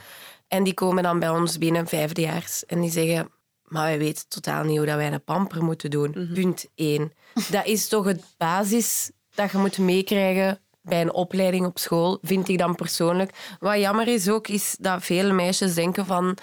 En 0.49 0.65
die 0.65 0.75
komen 0.75 1.03
dan 1.03 1.19
bij 1.19 1.29
ons 1.29 1.59
binnen 1.59 1.87
vijfdejaars 1.87 2.67
en 2.67 2.81
die 2.81 2.91
zeggen... 2.91 3.31
Maar 3.63 3.85
wij 3.85 3.99
weten 3.99 4.29
totaal 4.29 4.65
niet 4.65 4.77
hoe 4.77 4.87
dat 4.87 4.97
wij 4.97 5.13
een 5.13 5.25
pamper 5.25 5.65
moeten 5.65 5.91
doen. 5.91 6.11
Mhm. 6.11 6.33
Punt 6.33 6.67
één. 6.75 7.13
Dat 7.51 7.67
is 7.67 7.89
toch 7.89 8.05
het 8.05 8.25
basis 8.37 9.11
dat 9.35 9.51
je 9.51 9.59
moet 9.59 9.79
meekrijgen 9.79 10.61
bij 10.83 11.01
een 11.01 11.13
opleiding 11.13 11.67
op 11.67 11.79
school, 11.79 12.19
vind 12.23 12.49
ik 12.49 12.59
dan 12.59 12.75
persoonlijk. 12.75 13.57
Wat 13.61 13.79
jammer 13.79 14.09
is 14.09 14.29
ook, 14.29 14.49
is 14.49 14.77
dat 14.81 15.05
vele 15.05 15.33
meisjes 15.33 15.75
denken 15.75 16.07
van... 16.07 16.37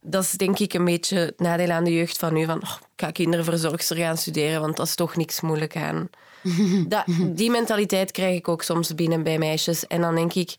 Dat 0.00 0.22
is 0.22 0.30
denk 0.30 0.58
ik 0.58 0.74
een 0.74 0.84
beetje 0.84 1.18
het 1.18 1.40
nadeel 1.40 1.70
aan 1.70 1.84
de 1.84 1.94
jeugd 1.94 2.18
van 2.18 2.32
nu. 2.32 2.44
Van, 2.44 2.62
oh, 2.62 2.76
ik 2.80 3.02
ga 3.04 3.10
kinderverzorgster 3.10 3.96
gaan 3.96 4.16
studeren, 4.16 4.60
want 4.60 4.76
dat 4.76 4.86
is 4.86 4.94
toch 4.94 5.16
niks 5.16 5.40
moeilijk 5.40 5.76
aan. 5.76 6.08
Dat, 6.88 7.04
die 7.26 7.50
mentaliteit 7.50 8.10
krijg 8.10 8.36
ik 8.36 8.48
ook 8.48 8.62
soms 8.62 8.94
binnen 8.94 9.22
bij 9.22 9.38
meisjes. 9.38 9.86
En 9.86 10.00
dan 10.00 10.14
denk 10.14 10.34
ik... 10.34 10.54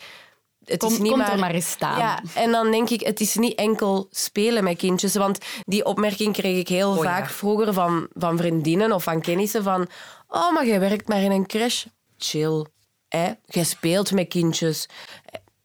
Het 0.66 0.84
is 0.84 0.98
niet 0.98 1.16
maar, 1.16 1.32
er 1.32 1.40
maar 1.40 1.54
eens 1.54 1.70
staan. 1.70 1.98
Ja, 1.98 2.22
en 2.34 2.52
dan 2.52 2.72
denk 2.72 2.90
ik, 2.90 3.02
het 3.02 3.20
is 3.20 3.36
niet 3.36 3.56
enkel 3.56 4.08
spelen 4.12 4.64
met 4.64 4.78
kindjes. 4.78 5.16
Want 5.16 5.38
die 5.64 5.86
opmerking 5.86 6.34
kreeg 6.34 6.60
ik 6.60 6.68
heel 6.68 6.92
oh 6.92 7.02
vaak 7.02 7.30
vroeger 7.30 7.74
van, 7.74 8.08
van 8.14 8.38
vriendinnen 8.38 8.92
of 8.92 9.04
van 9.04 9.22
kennissen. 9.22 9.64
Van, 9.64 9.88
oh, 10.28 10.54
maar 10.54 10.66
jij 10.66 10.80
werkt 10.80 11.08
maar 11.08 11.22
in 11.22 11.32
een 11.32 11.46
crash. 11.46 11.86
Chill. 12.18 12.66
Hè? 13.08 13.32
Jij 13.46 13.64
speelt 13.64 14.12
met 14.12 14.28
kindjes. 14.28 14.88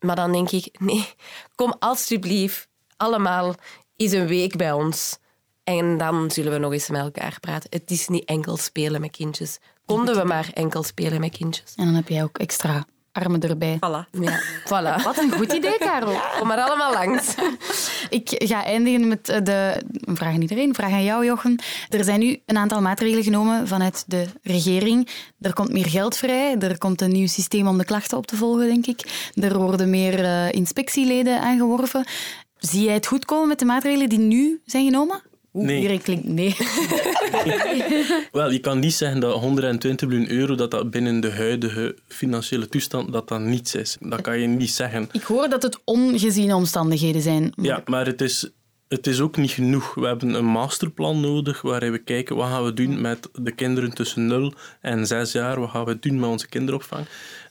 Maar 0.01 0.17
dan 0.17 0.33
denk 0.33 0.51
ik, 0.51 0.69
nee, 0.79 1.09
kom 1.55 1.75
alsjeblieft 1.79 2.69
allemaal 2.97 3.55
eens 3.97 4.13
een 4.13 4.27
week 4.27 4.57
bij 4.57 4.73
ons. 4.73 5.19
En 5.65 5.97
dan 5.97 6.31
zullen 6.31 6.53
we 6.53 6.59
nog 6.59 6.73
eens 6.73 6.89
met 6.89 7.01
elkaar 7.01 7.37
praten. 7.41 7.71
Het 7.71 7.91
is 7.91 8.09
niet 8.09 8.25
enkel 8.25 8.57
spelen 8.57 9.01
met 9.01 9.11
kindjes. 9.11 9.59
Konden 9.97 10.17
we 10.17 10.25
maar 10.25 10.51
enkel 10.55 10.83
spelen 10.83 11.21
met 11.21 11.37
kindjes. 11.37 11.73
En 11.77 11.85
dan 11.85 11.95
heb 11.95 12.09
jij 12.09 12.23
ook 12.23 12.39
extra 12.39 12.85
armen 13.13 13.41
erbij. 13.41 13.77
Voilà. 13.77 14.21
Ja. 14.21 14.41
voilà. 14.65 15.03
Wat 15.05 15.19
een 15.19 15.33
goed 15.33 15.53
idee, 15.53 15.79
Karel. 15.79 16.21
Kom 16.39 16.49
maar 16.49 16.61
allemaal 16.61 16.93
langs. 16.93 17.35
Ik 18.09 18.35
ga 18.45 18.65
eindigen 18.65 19.09
met 19.09 19.27
de 19.27 19.83
vraag 20.05 20.35
aan 20.35 20.41
iedereen, 20.41 20.75
vraag 20.75 20.91
aan 20.91 21.05
jou, 21.05 21.25
Jochen. 21.25 21.59
Er 21.89 22.05
zijn 22.05 22.21
nu 22.21 22.41
een 22.47 22.57
aantal 22.57 22.81
maatregelen 22.81 23.25
genomen 23.25 23.69
vanuit 23.69 24.05
de 24.07 24.27
regering. 24.43 25.09
Er 25.41 25.53
komt 25.53 25.73
meer 25.73 25.89
geld 25.89 26.17
vrij, 26.17 26.59
er 26.59 26.79
komt 26.79 27.01
een 27.01 27.13
nieuw 27.13 27.27
systeem 27.27 27.67
om 27.67 27.79
de 27.79 27.85
klachten 27.85 28.19
op 28.19 28.27
te 28.27 28.37
volgen, 28.37 28.67
denk 28.67 28.87
ik. 28.87 29.31
Er 29.35 29.59
worden 29.59 29.91
meer 29.91 30.21
uh, 30.21 30.53
inspectieleden 30.53 31.41
aangeworven. 31.41 32.05
Zie 32.59 32.85
jij 32.85 32.95
het 32.95 33.07
goed 33.07 33.25
komen 33.25 33.49
met 33.49 33.59
de 33.59 33.65
maatregelen 33.65 34.09
die 34.09 34.19
nu 34.19 34.61
zijn 34.65 34.85
genomen? 34.85 35.23
Oeh, 35.53 35.67
nee. 35.67 35.99
klinkt 35.99 36.25
nee. 36.25 36.57
Wel, 38.33 38.51
je 38.51 38.59
kan 38.61 38.79
niet 38.79 38.95
zeggen 38.95 39.21
dat 39.21 39.35
120 39.41 40.09
miljoen 40.09 40.31
euro 40.31 40.55
dat 40.55 40.71
dat 40.71 40.91
binnen 40.91 41.21
de 41.21 41.31
huidige 41.31 41.97
financiële 42.09 42.69
toestand 42.69 43.13
dat 43.13 43.29
dat 43.29 43.41
niets 43.41 43.75
is. 43.75 43.97
Dat 44.01 44.21
kan 44.21 44.39
je 44.39 44.47
niet 44.47 44.71
zeggen. 44.71 45.09
Ik 45.13 45.23
hoor 45.23 45.49
dat 45.49 45.63
het 45.63 45.81
ongeziene 45.85 46.55
omstandigheden 46.55 47.23
zijn. 47.23 47.53
Ja, 47.63 47.83
maar 47.85 48.07
het 48.07 48.21
is, 48.21 48.51
het 48.91 49.07
is 49.07 49.21
ook 49.21 49.37
niet 49.37 49.51
genoeg. 49.51 49.95
We 49.95 50.07
hebben 50.07 50.35
een 50.35 50.45
masterplan 50.45 51.21
nodig 51.21 51.63
waarin 51.63 51.93
we 51.93 51.99
kijken 51.99 52.37
wat 52.37 52.49
gaan 52.49 52.65
we 52.65 52.73
doen 52.73 53.01
met 53.01 53.29
de 53.33 53.53
kinderen 53.53 53.95
tussen 53.95 54.27
0 54.27 54.53
en 54.81 55.07
6 55.07 55.33
jaar. 55.33 55.61
Wat 55.61 55.71
gaan 55.71 55.85
we 55.85 55.99
doen 55.99 56.21
met 56.21 56.31
onze 56.31 56.49
kinderopvang. 56.49 57.07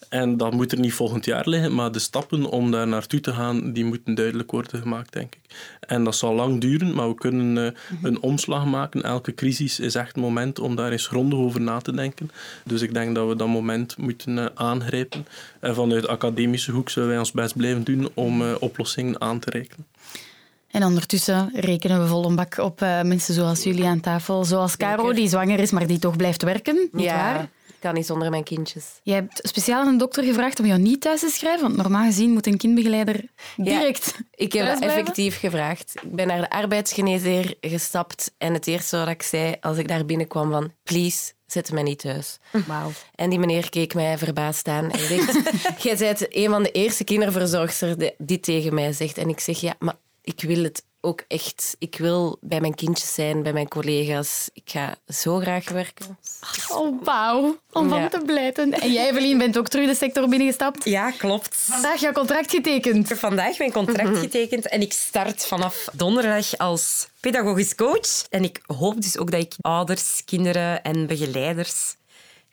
En 0.09 0.37
dat 0.37 0.53
moet 0.53 0.71
er 0.71 0.79
niet 0.79 0.93
volgend 0.93 1.25
jaar 1.25 1.49
liggen, 1.49 1.75
maar 1.75 1.91
de 1.91 1.99
stappen 1.99 2.45
om 2.45 2.71
daar 2.71 2.87
naartoe 2.87 3.19
te 3.19 3.33
gaan, 3.33 3.73
die 3.73 3.85
moeten 3.85 4.15
duidelijk 4.15 4.51
worden 4.51 4.81
gemaakt, 4.81 5.13
denk 5.13 5.35
ik. 5.35 5.41
En 5.79 6.03
dat 6.03 6.15
zal 6.15 6.33
lang 6.33 6.61
duren, 6.61 6.93
maar 6.93 7.07
we 7.07 7.15
kunnen 7.15 7.57
uh, 7.57 8.03
een 8.03 8.21
omslag 8.21 8.65
maken. 8.65 9.03
Elke 9.03 9.33
crisis 9.33 9.79
is 9.79 9.95
echt 9.95 10.15
een 10.15 10.21
moment 10.21 10.59
om 10.59 10.75
daar 10.75 10.91
eens 10.91 11.07
grondig 11.07 11.39
over 11.39 11.61
na 11.61 11.79
te 11.79 11.91
denken. 11.91 12.31
Dus 12.63 12.81
ik 12.81 12.93
denk 12.93 13.15
dat 13.15 13.27
we 13.27 13.35
dat 13.35 13.47
moment 13.47 13.97
moeten 13.97 14.37
uh, 14.37 14.45
aangrijpen. 14.53 15.27
En 15.59 15.75
vanuit 15.75 16.01
de 16.01 16.07
academische 16.07 16.71
hoek 16.71 16.89
zullen 16.89 17.09
wij 17.09 17.19
ons 17.19 17.31
best 17.31 17.57
blijven 17.57 17.83
doen 17.83 18.09
om 18.13 18.41
uh, 18.41 18.55
oplossingen 18.59 19.21
aan 19.21 19.39
te 19.39 19.49
reiken. 19.49 19.85
En 20.71 20.83
ondertussen 20.83 21.51
rekenen 21.53 22.01
we 22.01 22.07
vol 22.07 22.25
een 22.25 22.35
bak 22.35 22.57
op 22.57 22.79
mensen 23.03 23.33
zoals 23.33 23.63
jullie 23.63 23.85
aan 23.85 23.99
tafel. 23.99 24.43
Zoals 24.43 24.77
Caro, 24.77 25.13
die 25.13 25.29
zwanger 25.29 25.59
is, 25.59 25.71
maar 25.71 25.87
die 25.87 25.99
toch 25.99 26.15
blijft 26.15 26.43
werken. 26.43 26.89
Niet 26.91 27.05
ja. 27.05 27.15
waar? 27.15 27.49
kan 27.79 27.93
niet 27.93 28.05
zonder 28.05 28.29
mijn 28.29 28.43
kindjes. 28.43 28.99
Je 29.03 29.13
hebt 29.13 29.39
speciaal 29.41 29.87
een 29.87 29.97
dokter 29.97 30.23
gevraagd 30.23 30.59
om 30.59 30.65
jou 30.65 30.79
niet 30.79 31.01
thuis 31.01 31.19
te 31.19 31.29
schrijven, 31.29 31.61
want 31.61 31.75
normaal 31.75 32.05
gezien 32.05 32.31
moet 32.31 32.47
een 32.47 32.57
kindbegeleider 32.57 33.25
direct 33.55 34.13
ja, 34.17 34.25
Ik 34.31 34.53
heb 34.53 34.65
dat 34.65 34.79
effectief 34.79 35.39
gevraagd. 35.39 35.93
Ik 36.03 36.15
ben 36.15 36.27
naar 36.27 36.41
de 36.41 36.49
arbeidsgeneesheer 36.49 37.55
gestapt 37.61 38.33
en 38.37 38.53
het 38.53 38.67
eerste 38.67 38.97
wat 38.97 39.07
ik 39.07 39.21
zei 39.21 39.55
als 39.61 39.77
ik 39.77 39.87
daar 39.87 40.05
binnenkwam 40.05 40.51
van 40.51 40.71
please, 40.83 41.33
zet 41.45 41.71
mij 41.71 41.83
niet 41.83 41.99
thuis. 41.99 42.37
Wow. 42.51 42.91
En 43.15 43.29
die 43.29 43.39
meneer 43.39 43.69
keek 43.69 43.93
mij 43.93 44.17
verbaasd 44.17 44.67
aan 44.67 44.91
en 44.91 44.99
zegt, 44.99 45.39
jij 45.83 45.97
bent 45.97 46.35
een 46.35 46.49
van 46.49 46.63
de 46.63 46.71
eerste 46.71 47.03
kinderverzorgsters 47.03 47.95
die 47.95 48.13
dit 48.17 48.43
tegen 48.43 48.73
mij 48.73 48.93
zegt. 48.93 49.17
En 49.17 49.29
ik 49.29 49.39
zeg, 49.39 49.59
ja, 49.59 49.75
maar 49.79 49.95
ik 50.29 50.41
wil 50.41 50.63
het 50.63 50.83
ook 51.01 51.23
echt, 51.27 51.75
ik 51.79 51.97
wil 51.97 52.37
bij 52.41 52.61
mijn 52.61 52.75
kindjes 52.75 53.13
zijn, 53.13 53.43
bij 53.43 53.53
mijn 53.53 53.67
collega's. 53.67 54.49
Ik 54.53 54.63
ga 54.65 54.95
zo 55.07 55.39
graag 55.39 55.69
werken. 55.69 56.17
Oh, 56.67 57.03
wauw. 57.03 57.59
Om 57.71 57.89
van 57.89 58.09
te 58.09 58.21
blijten. 58.25 58.73
En 58.73 58.91
jij, 58.91 59.09
Evelien, 59.09 59.37
bent 59.37 59.57
ook 59.57 59.67
terug 59.67 59.87
de 59.87 59.95
sector 59.95 60.29
binnengestapt? 60.29 60.85
Ja, 60.85 61.11
klopt. 61.11 61.55
Vandaag 61.55 61.99
jouw 61.99 62.11
contract 62.11 62.51
getekend. 62.51 63.07
Vandaag 63.07 63.57
mijn 63.57 63.71
contract 63.71 64.09
mhm. 64.09 64.19
getekend 64.19 64.67
en 64.67 64.81
ik 64.81 64.93
start 64.93 65.45
vanaf 65.45 65.87
donderdag 65.93 66.57
als 66.57 67.07
pedagogisch 67.19 67.75
coach. 67.75 68.27
En 68.29 68.43
ik 68.43 68.61
hoop 68.65 69.01
dus 69.01 69.17
ook 69.17 69.31
dat 69.31 69.41
ik 69.41 69.53
ouders, 69.61 70.21
kinderen 70.25 70.83
en 70.83 71.07
begeleiders 71.07 71.95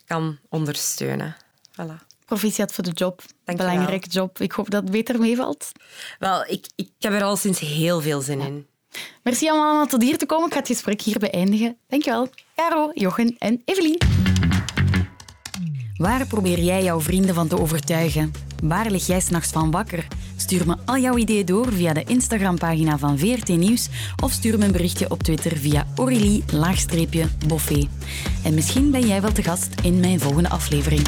kan 0.05 0.37
ondersteunen. 0.49 1.35
Voilà. 1.71 2.06
Proficiat 2.27 2.73
voor 2.73 2.83
de 2.83 2.91
job. 2.91 3.21
Belangrijke 3.45 4.07
job. 4.07 4.39
Ik 4.39 4.51
hoop 4.51 4.69
dat 4.69 4.81
het 4.81 4.91
beter 4.91 5.19
meevalt. 5.19 5.71
Wel, 6.19 6.45
ik, 6.45 6.67
ik 6.75 6.89
heb 6.99 7.13
er 7.13 7.23
al 7.23 7.35
sinds 7.35 7.59
heel 7.59 8.01
veel 8.01 8.21
zin 8.21 8.39
in. 8.39 8.67
Merci 9.23 9.49
allemaal 9.49 9.81
om 9.81 9.87
tot 9.87 10.01
hier 10.01 10.17
te 10.17 10.25
komen. 10.25 10.47
Ik 10.47 10.53
ga 10.53 10.59
het 10.59 10.67
gesprek 10.67 11.01
hier 11.01 11.19
beëindigen. 11.19 11.77
Dankjewel. 11.87 12.29
Caro, 12.55 12.91
Jochen 12.93 13.35
en 13.37 13.61
Evelien. 13.65 13.97
Waar 15.97 16.27
probeer 16.27 16.59
jij 16.59 16.83
jouw 16.83 17.01
vrienden 17.01 17.35
van 17.35 17.47
te 17.47 17.59
overtuigen? 17.59 18.31
Waar 18.63 18.89
lig 18.89 19.07
jij 19.07 19.19
s'nachts 19.19 19.51
van 19.51 19.71
wakker? 19.71 20.07
Stuur 20.35 20.67
me 20.67 20.75
al 20.85 20.97
jouw 20.97 21.17
ideeën 21.17 21.45
door 21.45 21.73
via 21.73 21.93
de 21.93 22.03
Instagram-pagina 22.03 22.97
van 22.97 23.17
VRT 23.17 23.47
Nieuws 23.47 23.89
of 24.23 24.31
stuur 24.31 24.57
me 24.57 24.65
een 24.65 24.71
berichtje 24.71 25.09
op 25.09 25.23
Twitter 25.23 25.57
via 25.57 25.87
Aurélie-Boffé. 25.95 27.87
En 28.43 28.53
misschien 28.53 28.91
ben 28.91 29.07
jij 29.07 29.21
wel 29.21 29.31
te 29.31 29.43
gast 29.43 29.69
in 29.83 29.99
mijn 29.99 30.19
volgende 30.19 30.49
aflevering. 30.49 31.07